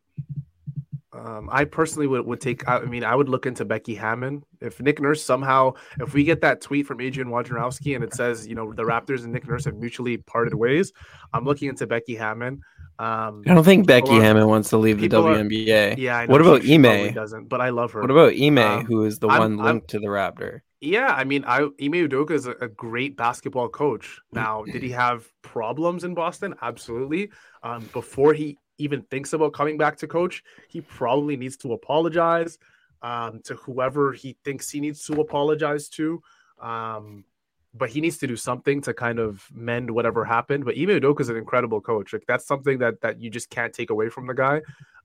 [1.13, 2.67] um, I personally would, would take.
[2.67, 4.43] I mean, I would look into Becky Hammon.
[4.62, 8.47] If Nick Nurse somehow, if we get that tweet from Adrian Wojnarowski and it says,
[8.47, 10.91] you know, the Raptors and Nick Nurse have mutually parted ways,
[11.33, 12.62] I'm looking into Becky Hammon.
[12.99, 15.95] Um, I don't think Becky are- Hammon wants to leave the people are- WNBA.
[15.97, 16.17] yeah.
[16.19, 17.13] I What about Ime?
[17.13, 18.01] Doesn't, but I love her.
[18.01, 20.62] What about Ime, Um, who is the I'm- one I'm- linked to the Raptor?
[20.79, 24.19] Yeah, I mean, I Ime Udoka is a, a great basketball coach.
[24.34, 26.53] Now, did he have problems in Boston?
[26.62, 27.32] Absolutely.
[27.63, 32.58] Um, before he even thinks about coming back to coach, he probably needs to apologize
[33.01, 36.21] um, to whoever he thinks he needs to apologize to.
[36.62, 37.23] Um,
[37.73, 40.65] but he needs to do something to kind of mend whatever happened.
[40.65, 42.13] But Ime Udoka is an incredible coach.
[42.13, 44.62] Like that's something that that you just can't take away from the guy.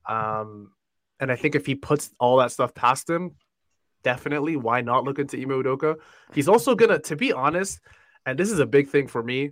[0.07, 0.73] Um,
[1.21, 3.35] and I think if he puts all that stuff past him,
[4.03, 5.97] definitely why not look into Ime Udoka?
[6.35, 7.81] He's also gonna, to be honest,
[8.27, 9.47] and this is a big thing for me.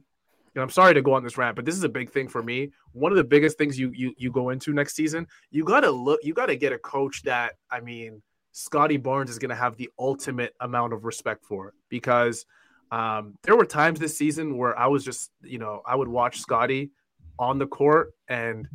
[0.55, 2.43] and I'm sorry to go on this rant, but this is a big thing for
[2.43, 2.71] me.
[2.93, 6.21] One of the biggest things you you you go into next season, you gotta look,
[6.23, 10.55] you gotta get a coach that I mean, Scotty Barnes is gonna have the ultimate
[10.61, 12.47] amount of respect for because
[12.91, 16.41] um, there were times this season where I was just, you know, I would watch
[16.41, 16.91] Scotty
[17.39, 18.69] on the court and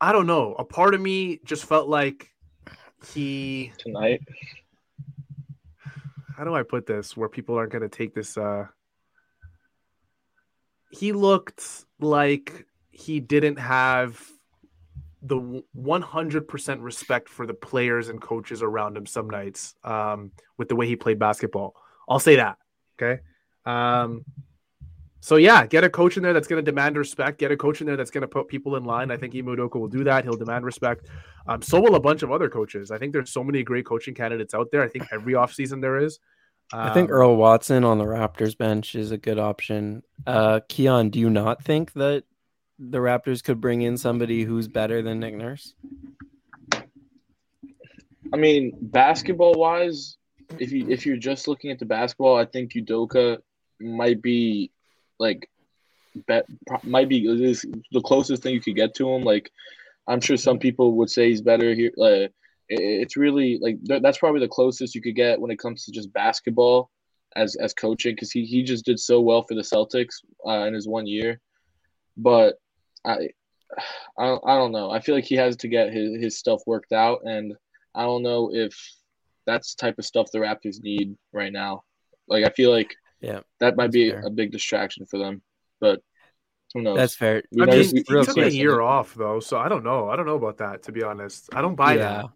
[0.00, 2.30] I don't know, a part of me just felt like
[3.12, 4.22] he tonight.
[6.36, 8.66] How do I put this where people aren't going to take this uh
[10.90, 14.20] he looked like he didn't have
[15.22, 20.76] the 100% respect for the players and coaches around him some nights um, with the
[20.76, 21.74] way he played basketball.
[22.08, 22.58] I'll say that.
[23.00, 23.20] Okay.
[23.66, 24.24] Um,
[25.20, 27.38] so yeah, get a coach in there that's going to demand respect.
[27.38, 29.10] Get a coach in there that's going to put people in line.
[29.10, 30.24] I think Ime Udoka will do that.
[30.24, 31.08] He'll demand respect.
[31.46, 32.90] Um, so will a bunch of other coaches.
[32.90, 34.82] I think there's so many great coaching candidates out there.
[34.82, 36.18] I think every offseason there is.
[36.72, 40.02] Um, I think um, Earl Watson on the Raptors bench is a good option.
[40.26, 42.24] Uh, Keon, do you not think that
[42.78, 45.74] the Raptors could bring in somebody who's better than Nick Nurse?
[48.32, 50.16] I mean, basketball wise,
[50.58, 53.38] if you if you're just looking at the basketball, I think Udoka
[53.80, 54.70] might be
[55.18, 55.48] like
[56.26, 56.46] bet
[56.82, 59.22] might be the closest thing you could get to him.
[59.22, 59.50] Like,
[60.06, 61.92] I'm sure some people would say he's better here.
[62.00, 62.28] Uh,
[62.68, 66.12] it's really like that's probably the closest you could get when it comes to just
[66.12, 66.90] basketball
[67.36, 70.74] as as coaching because he he just did so well for the Celtics uh, in
[70.74, 71.40] his one year.
[72.16, 72.56] But
[73.04, 73.28] I,
[74.18, 74.90] I I don't know.
[74.90, 77.54] I feel like he has to get his his stuff worked out, and
[77.94, 78.74] I don't know if
[79.46, 81.82] that's the type of stuff the Raptors need right now.
[82.28, 84.22] Like I feel like yeah, that might be fair.
[84.26, 85.42] a big distraction for them,
[85.80, 86.00] but.
[86.72, 86.98] Who knows?
[86.98, 87.42] That's fair.
[87.60, 90.08] I mean, he took a year off though, so I don't know.
[90.08, 91.48] I don't know about that to be honest.
[91.52, 91.98] I don't buy yeah.
[91.98, 92.26] that.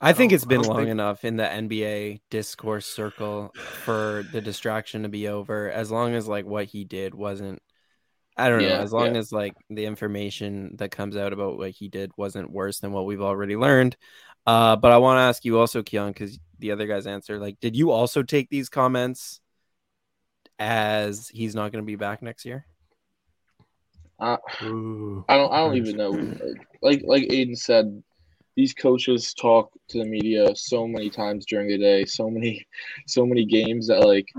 [0.00, 0.88] I think it's been long think...
[0.90, 5.70] enough in the NBA discourse circle for the distraction to be over.
[5.70, 7.62] As long as like what he did wasn't,
[8.36, 8.82] I don't yeah, know.
[8.82, 9.20] As long yeah.
[9.20, 13.06] as like the information that comes out about what he did wasn't worse than what
[13.06, 13.96] we've already learned.
[14.46, 17.38] Uh, but I want to ask you also, Keon, because the other guys answer.
[17.38, 19.40] Like, did you also take these comments
[20.58, 22.66] as he's not going to be back next year?
[24.20, 24.66] Uh, I
[25.36, 25.52] don't.
[25.52, 26.10] I don't even know.
[26.82, 28.02] Like like Aiden said,
[28.56, 32.66] these coaches talk to the media so many times during the day, so many,
[33.06, 34.32] so many games that like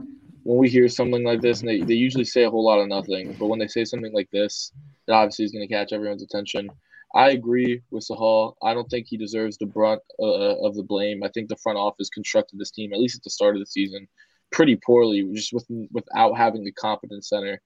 [0.44, 2.88] when we hear something like this, and they, they usually say a whole lot of
[2.88, 4.72] nothing, but when they say something like this,
[5.08, 6.70] that obviously is going to catch everyone's attention.
[7.15, 8.56] I agree with Sahal.
[8.62, 11.23] I don't think he deserves the brunt uh, of the blame.
[11.23, 13.65] I think the front office constructed this team, at least at the start of the
[13.65, 14.06] season,
[14.51, 17.62] pretty poorly, just with without having the competent center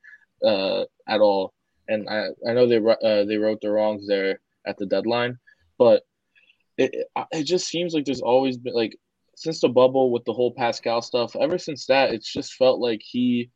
[0.45, 1.53] uh, at all.
[1.88, 5.39] And I, I know they uh, they wrote the wrongs there at the deadline,
[5.79, 6.03] but
[6.77, 8.95] it, it just seems like there's always been like
[9.35, 11.35] since the bubble with the whole Pascal stuff.
[11.35, 13.49] Ever since that, it's just felt like he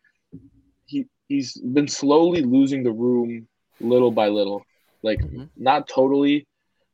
[0.88, 3.48] he he's been slowly losing the room
[3.80, 4.66] little by little.
[5.04, 5.44] Like mm-hmm.
[5.58, 6.48] not totally,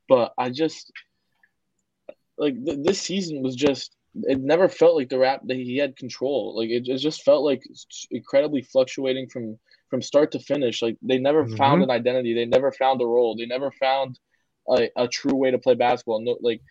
[0.08, 0.92] but I just
[2.38, 5.96] like th- this season was just it never felt like the rap that he had
[5.96, 6.58] control.
[6.58, 7.64] Like it, it just felt like
[8.12, 9.58] incredibly fluctuating from
[9.90, 10.82] from start to finish.
[10.82, 11.56] Like they never mm-hmm.
[11.56, 12.34] found an identity.
[12.34, 13.36] They never found a role.
[13.36, 14.20] They never found
[14.70, 16.22] a, a true way to play basketball.
[16.22, 16.62] No, like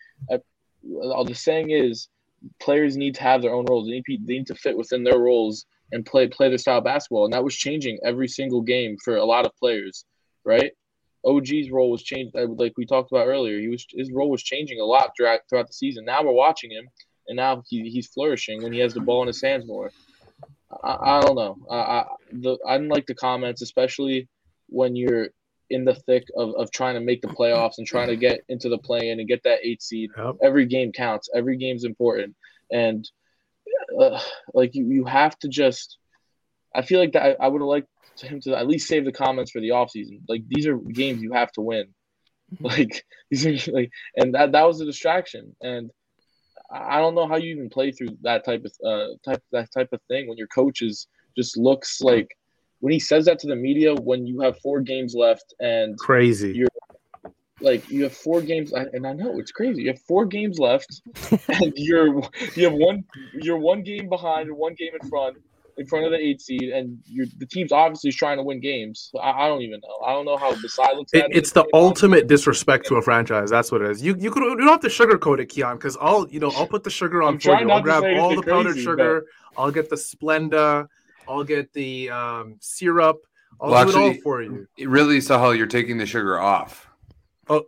[1.01, 2.09] all the saying is,
[2.59, 3.87] players need to have their own roles.
[3.87, 6.83] They need, they need to fit within their roles and play play their style of
[6.83, 7.25] basketball.
[7.25, 10.05] And that was changing every single game for a lot of players,
[10.45, 10.71] right?
[11.25, 13.59] OG's role was changed, uh, like we talked about earlier.
[13.59, 16.05] He was his role was changing a lot throughout throughout the season.
[16.05, 16.87] Now we're watching him,
[17.27, 19.91] and now he, he's flourishing when he has the ball in his hands more.
[20.83, 21.57] I, I don't know.
[21.69, 24.27] I, I the I didn't like the comments, especially
[24.67, 25.29] when you're
[25.69, 28.69] in the thick of, of trying to make the playoffs and trying to get into
[28.69, 30.09] the play in and get that eight seed.
[30.17, 30.37] Yep.
[30.41, 31.29] Every game counts.
[31.35, 32.35] Every game's important.
[32.71, 33.07] And
[33.99, 34.19] uh,
[34.53, 35.97] like you, you have to just.
[36.73, 37.23] I feel like that.
[37.23, 37.87] I, I would have liked
[38.27, 40.21] him to at least save the comments for the offseason.
[40.27, 41.87] Like these are games you have to win.
[42.53, 42.65] Mm-hmm.
[42.65, 45.55] Like these are like, and that that was a distraction.
[45.61, 45.91] And
[46.71, 49.89] I don't know how you even play through that type of uh type that type
[49.91, 52.27] of thing when your coach is just looks like
[52.79, 56.51] when he says that to the media when you have four games left and crazy
[56.53, 56.67] you're
[57.61, 61.01] like you have four games and i know it's crazy you have four games left
[61.49, 62.21] and you're
[62.55, 63.03] you have one
[63.33, 65.37] you're one game behind one game in front
[65.79, 69.09] in front of the eight seed and you're the team's obviously trying to win games
[69.11, 71.65] so I, I, don't even know i don't know how beside looks it, it's the
[71.73, 74.81] ultimate disrespect to a franchise that's what it is you you, could, you don't have
[74.81, 77.59] to sugarcoat it keon because i'll you know i'll put the sugar on I'm for
[77.59, 79.25] you i'll grab all the powdered crazy, sugar
[79.55, 79.61] but...
[79.61, 80.87] i'll get the splenda
[81.29, 83.21] I'll get the um, syrup.
[83.61, 84.67] I'll well, do actually, it all for you.
[84.79, 86.89] Really, Sahal, you're taking the sugar off.
[87.47, 87.65] Oh,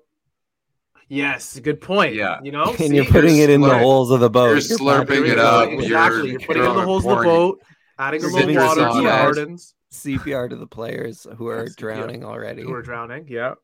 [1.08, 2.16] yes, good point.
[2.16, 4.50] Yeah, you know, and See, you're putting you're it in the holes of the boat.
[4.50, 5.70] You're slurping it up.
[5.70, 7.62] Exactly, you're, you're putting it in the holes of the boat,
[8.02, 9.76] adding a little water to the gardens.
[9.92, 12.64] CPR to the players who are drowning already.
[12.64, 13.28] Who are drowning?
[13.30, 13.56] Yeah.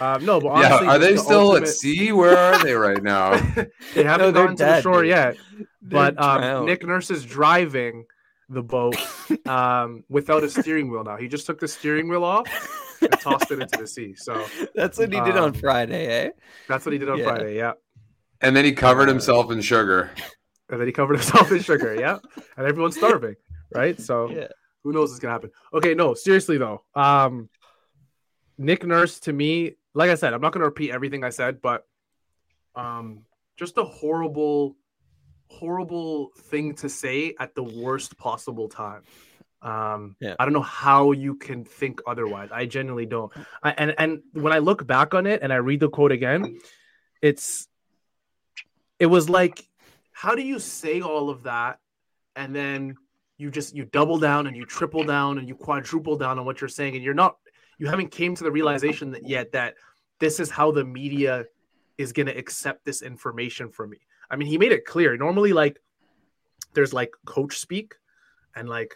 [0.00, 2.12] Um, no, but Yeah, are they the still ultimate- at sea?
[2.12, 3.30] Where are they right now?
[3.94, 5.10] they haven't No, they're to the shore dude.
[5.10, 5.36] yet.
[5.82, 6.64] They're But um.
[6.66, 8.04] Nick Nurse is driving
[8.48, 8.94] the boat
[9.48, 11.16] um, without a steering wheel now.
[11.16, 12.46] He just took the steering wheel off
[13.02, 14.14] and tossed it into the sea.
[14.14, 16.30] So That's what he did on Um, Friday, eh?
[16.68, 17.24] that's what he did on Yeah.
[17.24, 17.56] Friday.
[17.56, 17.72] Yeah.
[18.40, 20.10] And then he covered himself in sugar.
[20.70, 21.94] And then he covered himself in sugar.
[21.98, 22.18] Yeah.
[22.56, 23.34] And everyone's starving.
[23.74, 24.00] Right.
[24.00, 24.48] So Yeah.
[24.82, 25.50] who knows what's gonna happen?
[25.72, 26.82] Okay, no, seriously though.
[26.94, 27.48] Um
[28.56, 31.86] Nick Nurse to me, like I said, I'm not gonna repeat everything I said, but
[32.74, 33.24] um
[33.56, 34.76] just a horrible,
[35.48, 39.02] horrible thing to say at the worst possible time.
[39.62, 40.34] Um Yeah.
[40.38, 42.50] I don't know how you can think otherwise.
[42.52, 43.32] I genuinely don't.
[43.62, 46.58] I, and and when I look back on it and I read the quote again,
[47.22, 47.66] it's
[49.00, 49.66] it was like
[50.12, 51.80] how do you say all of that
[52.36, 52.96] and then
[53.36, 56.60] you just you double down and you triple down and you quadruple down on what
[56.60, 57.36] you're saying and you're not
[57.78, 59.74] you haven't came to the realization that yet that
[60.20, 61.44] this is how the media
[61.98, 63.98] is going to accept this information from me.
[64.30, 65.16] I mean he made it clear.
[65.16, 65.80] Normally like
[66.74, 67.94] there's like coach speak
[68.54, 68.94] and like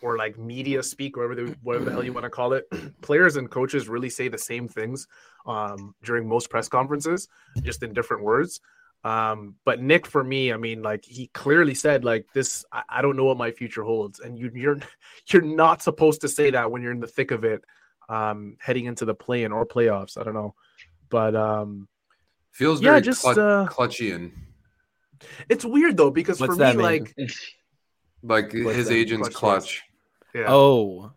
[0.00, 2.66] or like media speak whatever the, whatever the hell you want to call it.
[3.00, 5.06] Players and coaches really say the same things
[5.46, 7.28] um, during most press conferences
[7.62, 8.60] just in different words
[9.04, 13.02] um, but Nick, for me, I mean, like he clearly said, like this, I, I
[13.02, 14.78] don't know what my future holds, and you, you're
[15.28, 17.64] you're not supposed to say that when you're in the thick of it,
[18.08, 20.18] um, heading into the play-in or playoffs.
[20.18, 20.54] I don't know,
[21.08, 21.88] but um,
[22.52, 24.32] Feels Yeah, very just, clut- uh, clutchian.
[25.48, 26.78] it's weird though because What's for me, mean?
[26.78, 27.14] like,
[28.22, 29.82] Like What's his agent's Clutch clutch.
[30.34, 31.12] yeah, Oh,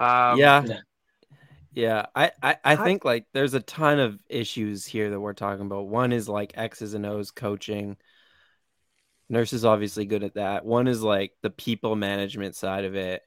[0.00, 0.64] um, yeah.
[1.76, 2.06] Yeah.
[2.14, 5.86] I, I, I think like there's a ton of issues here that we're talking about.
[5.86, 7.96] One is like X's and O's coaching.
[9.28, 10.64] Nurse is obviously good at that.
[10.64, 13.22] One is like the people management side of it.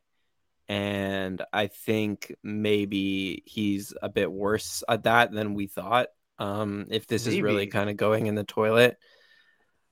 [0.68, 6.08] And I think maybe he's a bit worse at that than we thought.
[6.40, 8.98] Um, if this is really kind of going in the toilet.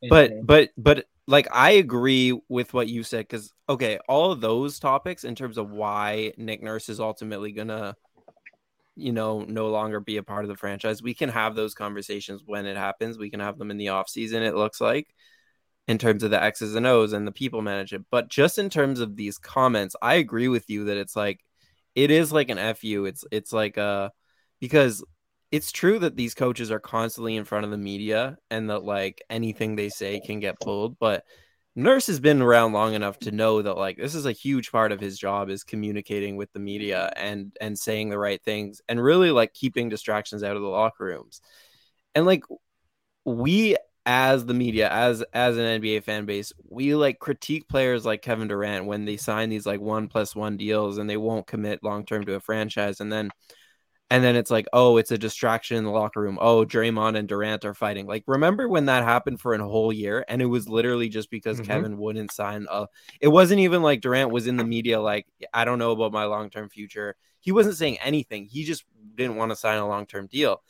[0.10, 4.80] but but but like i agree with what you said because okay all of those
[4.80, 7.96] topics in terms of why nick nurse is ultimately gonna
[8.98, 12.42] you know no longer be a part of the franchise we can have those conversations
[12.46, 15.14] when it happens we can have them in the off season it looks like
[15.88, 19.00] in terms of the x's and o's and the people management but just in terms
[19.00, 21.40] of these comments i agree with you that it's like
[21.96, 24.10] it is like an fu it's it's like uh
[24.60, 25.04] because
[25.52, 29.22] it's true that these coaches are constantly in front of the media and that like
[29.30, 31.24] anything they say can get pulled but
[31.78, 34.92] nurse has been around long enough to know that like this is a huge part
[34.92, 37.26] of his job is communicating with the media mm-hmm.
[37.26, 41.06] and and saying the right things and really like keeping distractions out of the locker
[41.06, 41.40] rooms.
[42.16, 42.44] And like
[43.24, 48.22] we as the media as as an nba fan base we like critique players like
[48.22, 51.84] kevin durant when they sign these like one plus one deals and they won't commit
[51.84, 53.02] long term to a franchise.
[53.02, 53.30] And then
[54.10, 56.38] and then it's like, oh, it's a distraction in the locker room.
[56.40, 58.08] Oh, Draymond and Durant are fighting.
[58.08, 60.24] Like, remember when that happened for a whole year?
[60.30, 61.66] And it was literally just because Mhm.
[61.66, 62.88] Kevin wouldn't sign a.
[63.20, 66.26] It wasn't even like Durant was in the media, like, I don't know about my
[66.26, 67.18] long term future.
[67.42, 68.46] He wasn't saying anything.
[68.46, 68.86] He just
[69.16, 70.64] didn't want to sign a long term deal.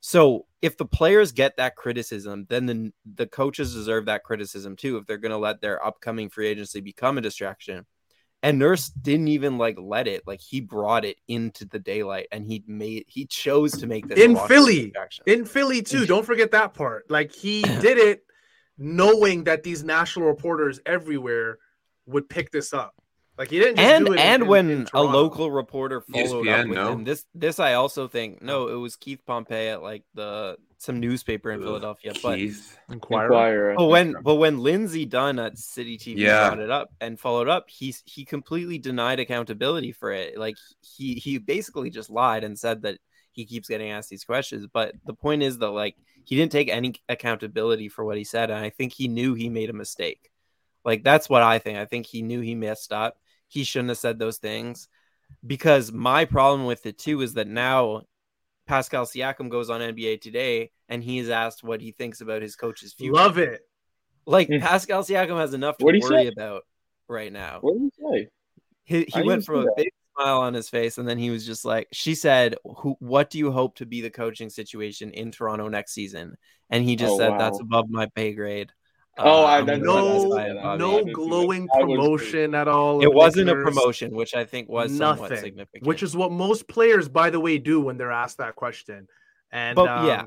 [0.00, 4.96] So if the players get that criticism, then the the coaches deserve that criticism too.
[4.96, 7.86] If they're going to let their upcoming free agency become a distraction,
[8.42, 10.22] and Nurse didn't even like let it.
[10.26, 14.18] Like he brought it into the daylight, and he made he chose to make this
[14.18, 14.92] In a locker room Philly.
[15.26, 16.06] in Philly too.
[16.06, 17.10] Don't forget that part.
[17.10, 18.24] Like he did it,
[18.76, 21.58] knowing that these national reporters everywhere
[22.06, 22.94] would pick this up.
[23.38, 26.46] Like he didn't just and do it and in- when in a local reporter followed
[26.48, 26.92] up ESPN, with no?
[26.92, 28.68] him, this this I also think no, oh.
[28.68, 32.78] it was Keith Pompey at like the some newspaper in Ugh, Philadelphia, but Keith.
[32.90, 33.24] Inquirer.
[33.24, 33.74] Inquirer.
[33.76, 36.48] But when but when Lindsey Dunn at City TV Yeah.
[36.48, 40.36] brought it up and followed up, he's he completely denied accountability for it.
[40.36, 42.98] Like he he basically just lied and said that
[43.30, 44.66] he keeps getting asked these questions.
[44.70, 48.50] But the point is that like he didn't take any accountability for what he said,
[48.50, 50.30] and I think he knew he made a mistake.
[50.84, 51.78] Like that's what I think.
[51.78, 53.16] I think he knew he messed up.
[53.52, 54.88] He shouldn't have said those things.
[55.46, 58.02] Because my problem with it too is that now
[58.66, 62.56] Pascal Siakam goes on NBA Today and he is asked what he thinks about his
[62.56, 63.12] coach's future.
[63.12, 63.60] Love it.
[64.24, 64.48] Like.
[64.48, 66.26] Pascal Siakam has enough to worry say?
[66.28, 66.62] about
[67.08, 67.58] right now.
[67.60, 68.28] What did he say?
[68.84, 69.74] He, he went see from a that.
[69.76, 73.30] big smile on his face, and then he was just like, "She said, Who, what
[73.30, 76.36] do you hope to be the coaching situation in Toronto next season?"
[76.70, 78.72] And he just Oh, said, "That's above my pay grade."
[79.18, 83.02] Oh, I- I'm that's- No, satisfy no glowing promotion at all.
[83.02, 85.44] It wasn't a promotion, which I think was somewhat Nothing.
[85.44, 85.86] significant.
[85.86, 89.06] Which is what most players, by the way, do when they're asked that question.
[89.50, 90.24] And but um, yeah,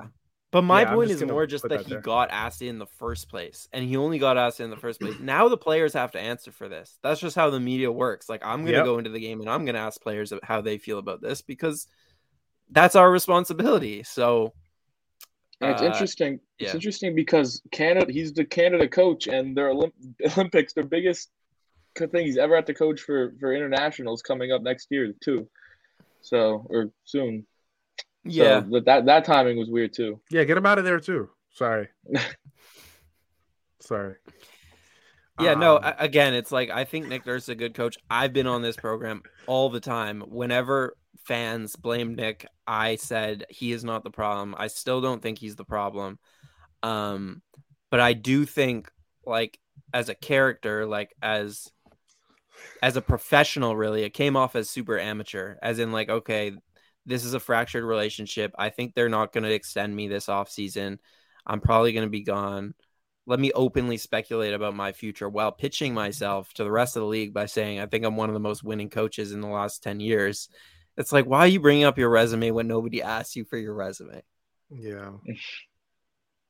[0.52, 3.28] But my Yeah, point is more just that, that he got asked in the first
[3.28, 5.16] place, and he only got asked in the first place.
[5.20, 7.00] Now the players have to answer for this.
[7.02, 8.30] That's just how the media works.
[8.30, 8.86] Like I'm gonna Yep.
[8.86, 11.88] go into the game and I'm gonna ask players how they feel about this because
[12.70, 14.04] that's our responsibility.
[14.04, 14.54] So
[15.62, 16.40] And it's uh, interesting.
[16.60, 16.76] It's yeah.
[16.76, 19.94] interesting because Canada, he's the Canada coach, and their Olymp-
[20.38, 21.30] Olympics, their biggest
[21.98, 25.48] thing he's ever had to coach for for internationals coming up next year too.
[26.22, 27.46] So or soon.
[28.26, 30.20] yeah, So, but that that timing was weird too.
[30.30, 31.30] Yeah, get him out of there too.
[31.52, 31.88] Sorry.
[33.80, 34.16] Sorry.
[35.40, 37.98] Yeah, no, Um, a- again, it's like I think Nick Nurse is a good coach.
[38.10, 40.22] I've been on this program all the time.
[40.22, 44.56] Whenever fans blame Nick, I said he is not the problem.
[44.58, 46.20] I still don't think he's the problem.
[46.84, 47.42] Um,
[47.92, 48.92] but I do think
[49.26, 49.60] like
[49.94, 51.70] as a character, like as
[52.82, 56.54] as a professional, really, it came off as super amateur, as in like, okay,
[57.06, 58.54] this is a fractured relationship.
[58.58, 61.00] I think they're not gonna extend me this off season.
[61.46, 62.74] I'm probably gonna be gone
[63.28, 67.08] let me openly speculate about my future while pitching myself to the rest of the
[67.08, 69.82] league by saying I think I'm one of the most winning coaches in the last
[69.84, 70.50] 10 years.
[70.98, 73.74] It's like, why are you bringing up your resume when nobody asks you for your
[73.74, 74.22] resume?
[74.70, 75.12] Yeah.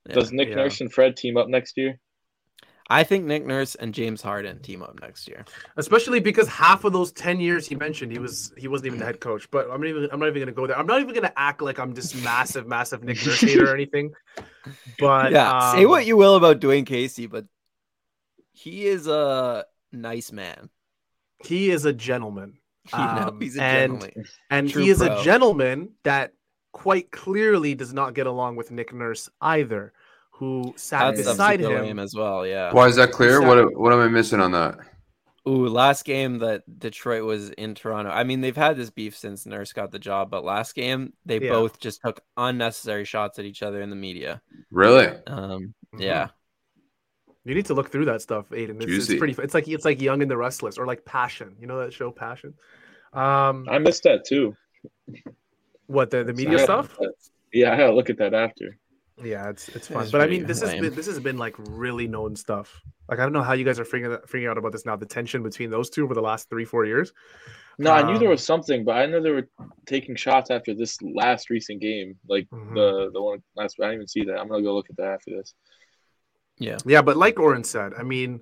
[0.08, 0.14] Yeah.
[0.14, 0.56] Does Nick yeah.
[0.56, 2.00] Nurse and Fred team up next year?
[2.88, 5.46] I think Nick Nurse and James Harden team up next year.
[5.76, 9.06] Especially because half of those 10 years he mentioned he was he wasn't even the
[9.06, 9.50] head coach.
[9.50, 10.78] But I'm not even I'm not even gonna go there.
[10.78, 14.14] I'm not even gonna act like I'm this massive, massive Nick Nurse hater or anything.
[15.00, 17.46] But yeah, say um, what you will about Dwane Casey, but
[18.54, 20.70] he is a nice man.
[21.44, 22.58] he is a gentleman.
[22.94, 24.26] You know, Um, he's a and- gentleman.
[24.50, 25.20] And True he is pro.
[25.20, 26.34] a gentleman that
[26.72, 29.94] quite clearly does not get along with Nick Nurse either,
[30.32, 32.00] who sat That beside super him.
[32.00, 32.46] as well.
[32.46, 32.72] Yeah.
[32.74, 33.40] Why is that clear?
[33.40, 34.78] Sat- What what am I missing on that?
[35.48, 38.10] Ooh, last game that Detroit was in Toronto.
[38.10, 41.40] I mean, they've had this beef since Nurse got the job, but last game they
[41.40, 41.52] Yeah.
[41.52, 44.42] both just took unnecessary shots at each other in the media.
[44.72, 45.06] Really?
[45.28, 46.02] Um, Mhm.
[46.02, 46.30] yeah,
[47.46, 48.82] You need to look through that stuff, Aiden.
[48.82, 49.36] It's, it's pretty.
[49.42, 51.56] It's like it's like Young and the Restless or like Passion.
[51.60, 52.56] You know that show Passion.
[53.14, 54.56] Um, I missed that too.
[55.88, 56.64] what the the media Yeah.
[56.64, 56.98] stuff?
[57.54, 58.78] Yeah, I gotta look at that after.
[59.24, 60.04] Yeah, it's it's fun.
[60.04, 62.82] is But I mean, this has been this has been like really known stuff.
[63.08, 64.96] Like I don't know how you guys are figuring figuring out about this now.
[64.96, 67.14] The tension between those two over the last three four years.
[67.78, 69.48] No, I knew there Um, was something, but I know they were
[69.86, 72.74] taking shots after this last recent game, like Mhm.
[72.74, 73.76] the the one last.
[73.80, 74.40] I didn't even see that.
[74.40, 75.54] I'm gonna go look at that after this.
[76.58, 76.78] Yeah.
[76.86, 78.42] Yeah, but like Oren said, I mean,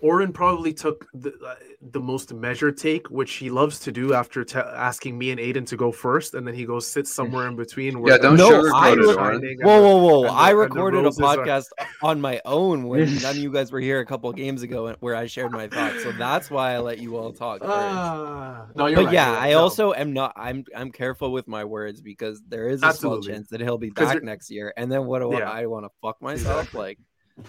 [0.00, 1.56] Oren probably took the, uh,
[1.90, 5.66] the most measured take, which he loves to do after te- asking me and Aiden
[5.66, 8.06] to go first, and then he goes sit somewhere in between.
[8.06, 9.40] Yeah, don't No, sugarcoat I it, look- Oren.
[9.40, 10.22] shining and Whoa, whoa, whoa!
[10.22, 11.64] the- I recorded a roses are- podcast
[12.00, 15.16] on my own when none of you guys were here a couple games ago, where
[15.16, 16.04] I shared my thoughts.
[16.04, 17.72] So that's why I let you all talk first.
[17.74, 19.48] Ah, no, you're but right, yeah, you're right.
[19.48, 19.58] I No.
[19.58, 20.32] also am not.
[20.36, 23.24] I'm I'm careful with my words because there is a Absolutely.
[23.24, 25.50] small chance that he'll be back next year, and then what do Yeah.
[25.50, 26.72] I want to fuck myself?
[26.72, 27.00] Like,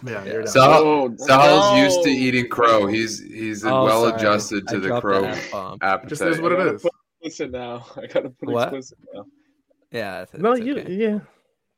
[0.05, 0.25] yeah, Yeah.
[0.25, 0.47] you're down.
[0.47, 1.83] Sal, Oh, Sal's no.
[1.83, 2.87] used to eating crow.
[2.87, 4.15] He's he's oh, well sorry.
[4.15, 5.77] adjusted I to the crow F-bomb.
[5.81, 6.09] appetite.
[6.09, 6.61] Just is what it is.
[6.61, 6.81] I gotta is.
[6.81, 7.85] put Explicit now.
[7.97, 8.63] I gotta put What?
[8.73, 9.25] explicit now.
[9.91, 10.93] Yeah, it's, No, it's you, okay.
[10.93, 11.19] yeah.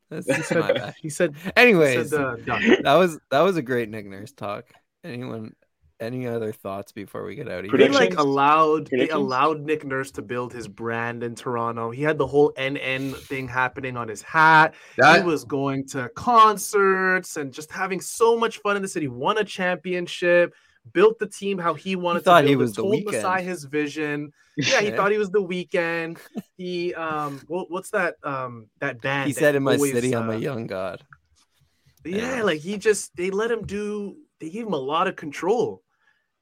[0.10, 0.94] That's, He that's my said, bad.
[1.02, 2.36] he said, he Anyways, said uh,
[2.84, 4.66] that was that was a great Nick Nurse talk.
[5.04, 5.56] Anyone,
[6.02, 7.78] any other thoughts before we get out of here?
[7.78, 11.92] They like allowed they allowed Nick Nurse to build his brand in Toronto.
[11.92, 14.74] He had the whole NN thing happening on his hat.
[14.98, 19.08] That he was going to concerts and just having so much fun in the city.
[19.08, 20.54] Won a championship,
[20.92, 22.48] built the team how he wanted thought to.
[22.48, 23.06] he build it, was the told Weeknd.
[23.06, 24.34] Masai his vision.
[24.58, 26.18] Yeah, he thought he was the Weeknd.
[26.58, 29.28] He um, what, what's that um that band?
[29.28, 31.02] He that said, "In my always, city, I'm a uh, young god."
[32.04, 32.44] yeah, Yeah.
[32.44, 35.84] like he just they let him do they gave him a lot of control.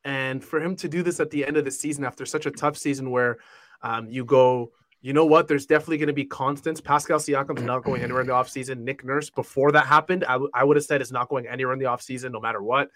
[0.03, 2.51] And for him to do this at the end of the season after such a
[2.51, 3.37] tough season where
[3.81, 4.71] um, you go,
[5.01, 6.81] you know what, there's definitely going to be constants.
[6.81, 8.79] Pascal Siakam's not going anywhere in the offseason.
[8.79, 11.73] Nick Nurse, before that happened, I, w- I would have said it's not going anywhere
[11.73, 12.89] in the offseason no matter what.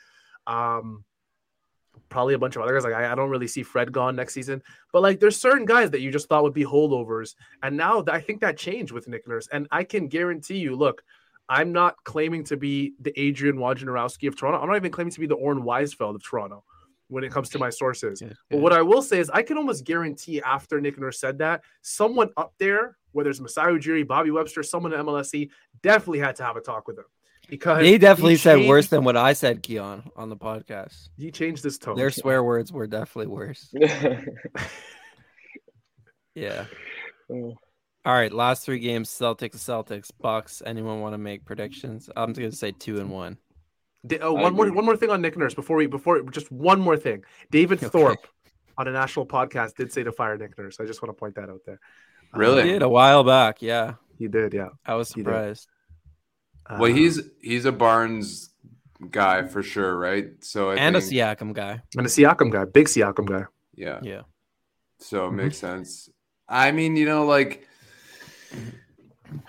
[0.45, 1.05] Um,
[2.09, 2.83] probably a bunch of other guys.
[2.83, 5.91] Like I, I don't really see Fred gone next season, but like there's certain guys
[5.91, 9.07] that you just thought would be holdovers, and now th- I think that changed with
[9.07, 9.47] Nick Nurse.
[9.51, 11.03] And I can guarantee you, look,
[11.47, 14.59] I'm not claiming to be the Adrian Wojnarowski of Toronto.
[14.59, 16.63] I'm not even claiming to be the Oren Weisfeld of Toronto
[17.13, 18.21] when it comes to my sources.
[18.21, 21.37] Yeah, But what I will say is, I can almost guarantee after Nick Nurse said
[21.39, 25.49] that, someone up there, whether it's Masai Ujiri, Bobby Webster, someone at MLSE,
[25.81, 27.05] definitely had to have a talk with him
[27.49, 31.09] because he definitely he said worse than what I said, Keon, on the podcast.
[31.17, 31.95] He changed his tone.
[31.95, 33.73] Their swear words were definitely worse.
[36.35, 36.65] Yeah.
[37.31, 37.55] Oh.
[38.05, 40.61] All right, last three games: Celtics, Celtics, Bucks.
[40.65, 42.09] Anyone want to make predictions?
[42.15, 43.37] I'm going to say two and one.
[44.05, 46.51] Da- oh, I one more, one more thing on Nick Nurse before we, before just
[46.51, 47.23] one more thing.
[47.51, 47.87] David Okay.
[47.89, 48.27] Thorpe
[48.77, 50.79] on a national podcast did say to fire Nick Nurse.
[50.79, 51.79] I just want to point that out there.
[52.33, 52.63] Really?
[52.63, 53.61] He did a while back.
[53.61, 54.69] Yeah, He did, yeah.
[54.85, 55.67] I was He surprised.
[56.69, 58.49] Well, Uh, he's he's a Barnes
[59.11, 60.27] guy for sure, right?
[60.43, 61.81] So I and a Siakam guy.
[61.97, 63.45] and a Siakam guy, big Siakam guy.
[63.75, 64.21] yeah, Yeah.
[64.97, 65.35] so it Mhm.
[65.35, 66.09] makes sense.
[66.47, 67.67] I mean, you know, like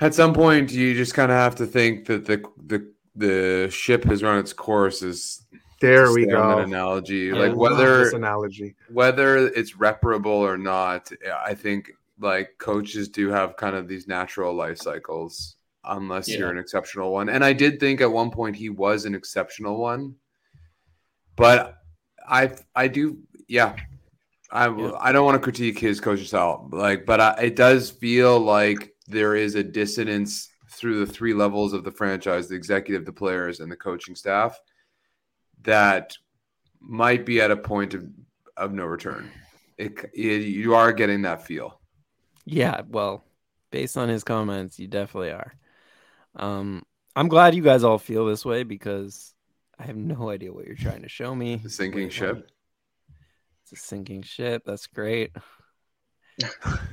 [0.00, 4.04] at some point, you just kind of have to think that the the the ship
[4.04, 5.02] has run its course.
[5.02, 5.44] Is
[5.80, 6.56] There we go.
[6.58, 7.34] That analogy, Yeah.
[7.34, 8.74] like whether analogy.
[8.90, 11.10] whether it's reparable or not,
[11.44, 16.58] I think like coaches do have kind of these natural life cycles, unless you're an
[16.58, 17.28] exceptional one.
[17.28, 20.14] And I did think at one point he was an exceptional one,
[21.36, 21.76] but
[22.26, 23.76] I I do yeah.
[24.50, 24.92] I Yeah.
[25.00, 28.94] I don't want to critique his coaching style, like, but I, it does feel like
[29.08, 33.60] there is a dissonance through the three levels of the franchise: the executive, the players,
[33.60, 34.60] and the coaching staff.
[35.62, 36.14] That
[36.80, 38.06] might be at a point of,
[38.56, 39.30] of no return.
[39.78, 41.80] It, it, you are getting that feel.
[42.44, 43.24] Yeah, well,
[43.70, 45.54] based on his comments, you definitely are.
[46.36, 46.84] Um,
[47.16, 49.34] I'm glad you guys all feel this way because
[49.78, 51.56] I have no idea what you're trying to show me.
[51.56, 52.50] The sinking ship.
[53.62, 54.64] It's a sinking ship.
[54.66, 55.32] That's great.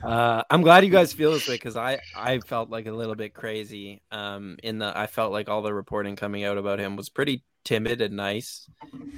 [0.04, 3.16] Uh, I'm glad you guys feel this way because I I felt like a little
[3.16, 4.02] bit crazy.
[4.12, 7.44] Um, in the I felt like all the reporting coming out about him was pretty
[7.64, 8.70] timid and nice,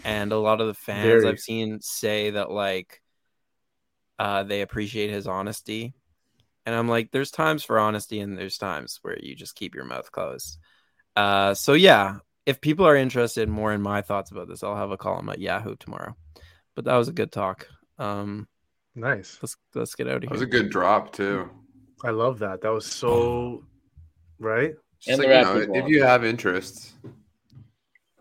[0.04, 1.28] and a lot of the fans Very.
[1.28, 3.02] I've seen say that like,
[4.20, 5.94] uh, they appreciate his honesty,
[6.66, 9.86] and I'm like, there's times for honesty and there's times where you just keep your
[9.86, 10.58] mouth closed.
[11.16, 14.92] Uh, so yeah, if people are interested more in my thoughts about this, I'll have
[14.92, 16.16] a column at Yahoo tomorrow.
[16.76, 17.68] But that was a good talk.
[18.00, 18.48] Um,
[18.96, 19.40] Nice.
[19.42, 20.34] let's let's get out of That here.
[20.34, 21.50] was a good drop too.
[22.04, 22.62] I love that.
[22.62, 23.64] That was so
[24.40, 24.74] right.
[25.00, 26.94] Just And the like, you know, if you have interests,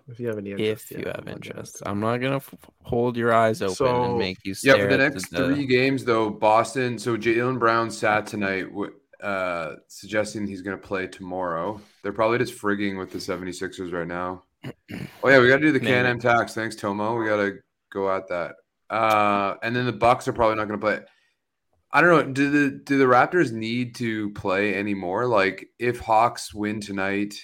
[0.09, 1.83] If you have any if you yeah, have I'm interest.
[1.87, 4.77] I'm not gonna f- hold your eyes open So- and make you yeah.
[4.77, 6.99] For the next the- three games, though, Boston.
[6.99, 8.66] So Jaylen Brown sat tonight,
[9.23, 11.81] uh, suggesting he's going to play tomorrow.
[12.03, 14.43] They're probably just frigging with the 76ers right now.
[15.25, 15.93] Oh yeah, we got to do the Maybe.
[15.93, 16.55] Can-Am tax.
[16.55, 17.16] Thanks, Tomo.
[17.16, 17.59] We got to
[17.93, 18.57] go at that.
[18.93, 21.01] Uh, and then the Bucks are probably not going to play.
[21.90, 22.32] I don't know.
[22.32, 25.26] Do the do the Raptors need to play anymore?
[25.26, 27.34] Like, if Hawks win tonight,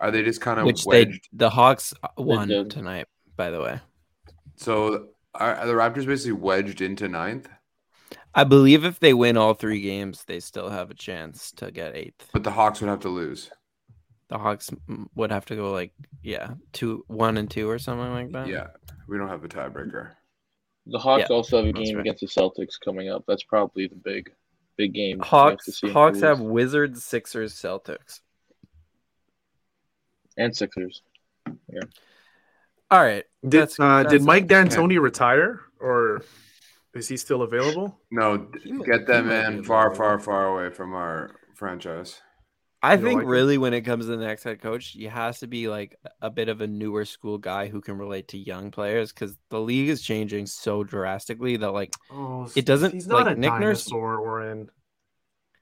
[0.00, 1.28] are they just kind of which they wedged?
[1.32, 3.06] the Hawks won tonight.
[3.36, 3.80] By the way,
[4.56, 7.48] So are, are the Raptors basically wedged into ninth?
[8.34, 11.96] I believe if they win all three games, they still have a chance to get
[11.96, 12.28] eighth.
[12.32, 13.50] But the Hawks would have to lose.
[14.28, 14.70] The Hawks
[15.14, 15.92] would have to go like
[16.22, 18.48] yeah, two, one, and two or something like that.
[18.48, 18.68] Yeah,
[19.08, 20.10] we don't have a tiebreaker.
[20.86, 22.00] The Hawks Yeah, also have a game right.
[22.02, 23.24] against the Celtics coming up.
[23.26, 24.32] That's probably the big,
[24.76, 25.16] big game.
[25.18, 26.40] We have Hawks Hawks have.
[26.40, 28.20] Wizards, Sixers, Celtics.
[30.36, 31.02] and Sixers.
[31.68, 31.80] Yeah.
[32.90, 33.24] All right.
[33.42, 36.22] Did That's- uh, did Mike D'Antoni retire or
[36.94, 37.98] is he still available?
[38.10, 41.36] No, d- He might- get that he might man far, far, far away from our
[41.54, 42.20] franchise.
[42.84, 43.28] I think like him?
[43.30, 46.30] really when it comes to the next head coach, he has to be like a
[46.30, 49.88] bit of a newer school guy who can relate to young players because the league
[49.88, 53.84] is changing so drastically that like Oh, It doesn't- He's not like, a Nick Nurse-
[53.86, 54.68] dinosaur or in.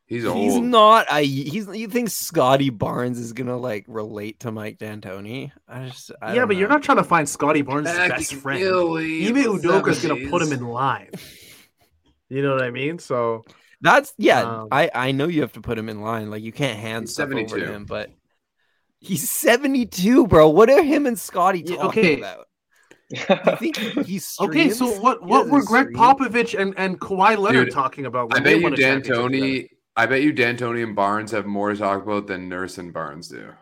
[0.05, 0.37] He's old.
[0.37, 5.53] he's not a he's you think Scotty Barnes is gonna like relate to Mike D'Antoni?
[5.67, 8.63] I just I yeah, don't but you're not trying to find Scotty Barnes' best friend.
[8.63, 11.09] Ime Udoka's gonna put him in line.
[12.29, 12.99] You know what I mean?
[12.99, 13.45] So
[13.83, 14.43] That's yeah.
[14.43, 16.31] Um, I I know you have to put him in line.
[16.31, 17.57] Like you can't hand stuff 72.
[17.57, 18.11] to him, but
[19.01, 20.49] he's 72, bro.
[20.49, 22.15] What are him and Scotty Yeah, talking okay.
[22.15, 22.47] about?
[23.45, 23.77] You think
[24.07, 25.97] he's okay, so what what were doesn't Gregg stream?
[25.97, 28.31] Popovich and, and Kawhi Leonard Dude, talking about?
[28.31, 29.29] I bet you won a championship together?
[29.29, 29.69] D'Antoni.
[29.97, 33.29] I bet you D'Antoni and Barnes have more to talk about than Nurse and Barnes
[33.29, 33.53] do.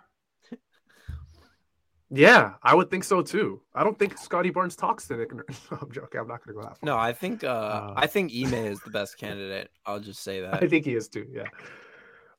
[2.13, 3.61] Yeah, I would think so too.
[3.75, 5.61] I don't think Scotty Barnes talks to Nick Nurse.
[5.71, 6.21] I'm joking.
[6.21, 6.87] I'm not going to go that far.
[6.87, 9.71] No, I think uh, Uh, I think Ime is the best candidate.
[9.87, 10.63] I'll just say that.
[10.63, 11.27] I think he is too.
[11.33, 11.45] Yeah.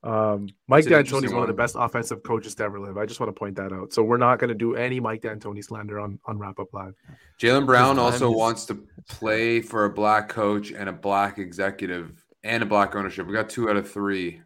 [0.03, 2.97] Um, Mike It's an D'Antoni is one of the best offensive coaches to ever live.
[2.97, 3.93] I just want to point that out.
[3.93, 6.95] So we're not going to do any Mike D'Antoni slander on on Rap Up Live.
[7.39, 12.26] Jaylen Brown also is- wants to play for a black coach and a black executive
[12.43, 13.28] and a black ownership.
[13.28, 14.41] We got two out of three.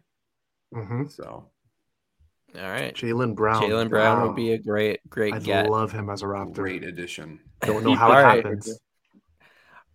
[0.74, 1.06] Mm-hmm.
[1.06, 1.48] So
[2.54, 2.94] All right.
[2.94, 3.62] Jaylen Brown.
[3.62, 4.26] Jaylen Brown Wow.
[4.28, 5.68] would be a great, great I'd get.
[5.68, 6.54] love him as a Raptor.
[6.54, 7.40] great addition.
[7.62, 8.44] Don't know how it All right.
[8.44, 8.78] happens.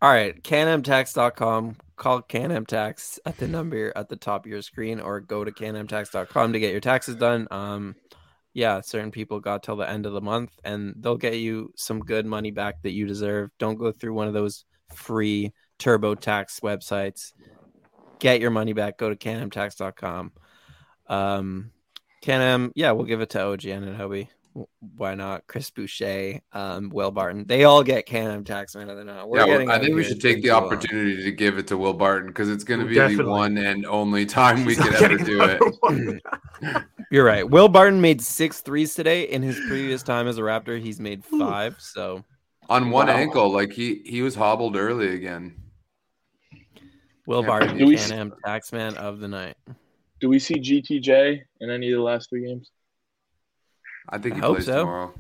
[0.02, 0.42] All right.
[0.44, 1.76] CanMTax.com.
[1.96, 6.54] Call CanMTax at the number at the top of your screen or go to CanMTax.com
[6.54, 7.48] to get your taxes done.
[7.52, 7.96] Um,
[8.54, 12.00] yeah, certain people got till the end of the month and they'll get you some
[12.00, 13.52] good money back that you deserve.
[13.60, 17.34] Don't go through one of those free TurboTax websites.
[18.20, 18.98] Get your money back.
[18.98, 20.32] Go to CanMTax.com.
[21.08, 21.72] Um,
[22.22, 24.28] Can yeah, we'll give it to OGN and Hobie.
[24.98, 25.48] Why not?
[25.48, 27.46] Chris Boucher, um, Will Barton.
[27.48, 29.26] They all get Can Tax Man of the Night.
[29.28, 30.66] We're yeah, getting I think we should take the too long.
[30.66, 33.24] opportunity to give it to Will Barton because it's going to be Definitely.
[33.24, 36.84] the one and only time we He's could ever do it.
[37.12, 37.50] You're right.
[37.50, 39.24] Will Barton made six threes today.
[39.24, 41.78] In his previous time as a Raptor, he's made five.
[41.80, 42.24] So
[42.70, 43.14] On one Wow.
[43.14, 45.56] ankle, like he he was hobbled early again.
[47.26, 49.56] Will Yeah, Barton, do we- Can-Am taxman of the night.
[50.22, 52.72] Do we see GTJ in any of the last three games?
[54.08, 54.80] I think I he hope plays so.
[54.80, 55.14] tomorrow.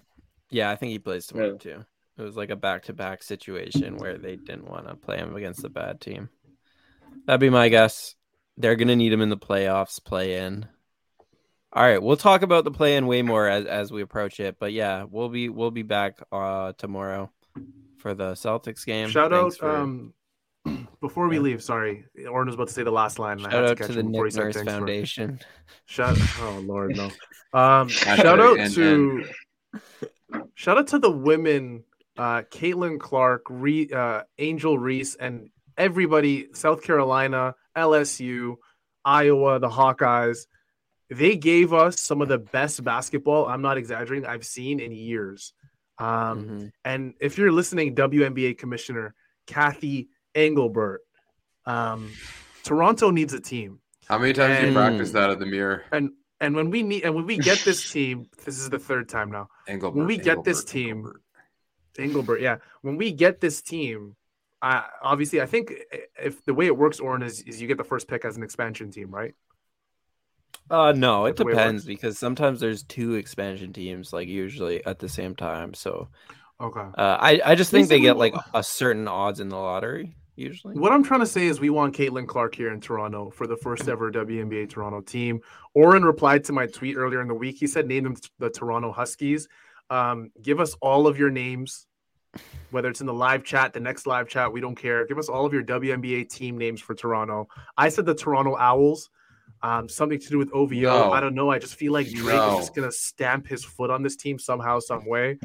[0.49, 1.57] Yeah, I think he plays tomorrow Yeah.
[1.57, 1.85] too.
[2.17, 5.69] It was like a back-to-back situation where they didn't want to play him against a
[5.69, 6.29] bad team.
[7.25, 8.15] That'd be my guess.
[8.57, 10.67] They're gonna need him in the playoffs, play in.
[11.73, 14.57] All right, we'll talk about the play in way more as, as we approach it.
[14.59, 17.31] But yeah, we'll be we'll be back uh tomorrow
[17.97, 19.09] for the Celtics game.
[19.09, 20.13] Shout Thanks out for- um
[21.01, 22.05] before we leave, sorry.
[22.29, 23.37] Oren was about to say the last line.
[23.37, 24.71] and I shout had out catch to the him before he Nick said Nurse thanks
[24.71, 24.79] for it.
[24.79, 25.39] Foundation.
[25.85, 27.09] Shout oh Lord no.
[27.53, 29.25] Um shout out and- to
[30.55, 31.83] shout out to the women,
[32.17, 38.55] uh Caitlin Clark, Re, uh Angel Reese, and everybody, South Carolina, LSU,
[39.03, 40.45] Iowa, the Hawkeyes.
[41.09, 45.53] They gave us some of the best basketball, I'm not exaggerating, I've seen in years.
[45.97, 46.07] Um
[46.45, 46.71] Mhm.
[46.85, 49.13] and if you're listening, WNBA Commissioner
[49.47, 51.01] Kathy Engelbert,
[51.65, 52.11] um,
[52.63, 53.79] Toronto needs a team.
[54.07, 55.83] How many times do you practice that at the mirror?
[55.91, 59.09] And and when we need and when we get this team, this is the third
[59.09, 59.47] time now.
[59.67, 61.21] Engelbert, When we get this team- Engelbert.
[61.99, 62.57] Engelbert, yeah.
[62.81, 64.15] When we get this team,
[64.61, 65.73] uh, obviously, I think
[66.17, 68.43] if the way it works, Oren, is, is you get the first pick as an
[68.43, 69.33] expansion team, right?
[70.69, 71.85] Uh no, it That's it depends works.
[71.85, 75.73] because sometimes there's two expansion teams, like usually at the same time.
[75.73, 76.07] So
[76.61, 76.79] Okay.
[76.79, 80.75] uh, I I just think they get like a certain odds in the lottery usually.
[80.77, 83.55] What I'm trying to say is we want Caitlin Clark here in Toronto for the
[83.57, 85.39] first ever WNBA Toronto team.
[85.73, 87.57] Oren replied to my tweet earlier in the week.
[87.59, 89.47] He said, name them the Toronto Huskies.
[89.89, 91.85] Um, give us all of your names,
[92.71, 95.05] whether it's in the live chat, the next live chat, we don't care.
[95.05, 97.47] Give us all of your WNBA team names for Toronto.
[97.77, 99.09] I said the Toronto Owls.
[99.63, 100.73] Um, something to do with OVO.
[100.73, 101.11] No.
[101.11, 101.51] I don't know.
[101.51, 102.53] I just feel like Drake No.
[102.53, 105.37] is just gonna stamp his foot on this team somehow, some way.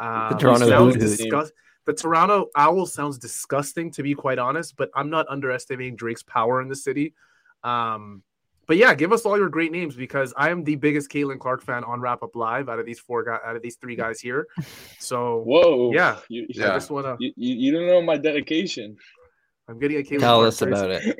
[0.00, 1.16] Um, The Toronto sounds Hoot Hoot.
[1.18, 1.52] disgust-
[1.84, 6.60] the Toronto Owl sounds disgusting to be quite honest, but I'm not underestimating Drake's power
[6.62, 7.14] in the city.
[7.64, 8.22] Um,
[8.68, 11.62] but yeah, give us all your great names because I am the biggest Caitlin Clark
[11.62, 14.20] fan on Rap Up Live out of these four guys, out of these three guys
[14.20, 14.46] here.
[14.98, 15.92] So Whoa.
[15.92, 16.18] Yeah.
[16.28, 16.74] You, I Yeah.
[16.74, 17.16] just wanna.
[17.18, 18.96] you, you, you don't know my dedication.
[19.68, 20.20] I'm getting a Caitlin.
[20.20, 20.20] Clark.
[20.20, 20.70] Tell Clark us jersey.
[20.70, 21.18] about it.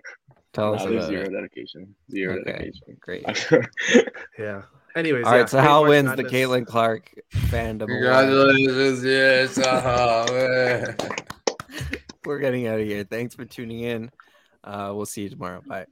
[0.52, 1.32] Tell us Nah, there's about zero it.
[1.32, 1.94] dedication.
[2.10, 2.52] Zero Okay.
[2.52, 2.96] dedication.
[3.00, 4.06] Great.
[4.38, 4.62] Yeah.
[4.94, 6.32] Anyways, All yeah, right, so Great Hal March wins the Madness.
[6.32, 7.86] Caitlin Clark fandom.
[7.86, 9.58] Congratulations, yes.
[9.58, 10.92] uh-huh.
[12.24, 13.04] We're getting out of here.
[13.04, 14.10] Thanks for tuning in.
[14.62, 15.62] Uh, we'll see you tomorrow.
[15.66, 15.86] Bye.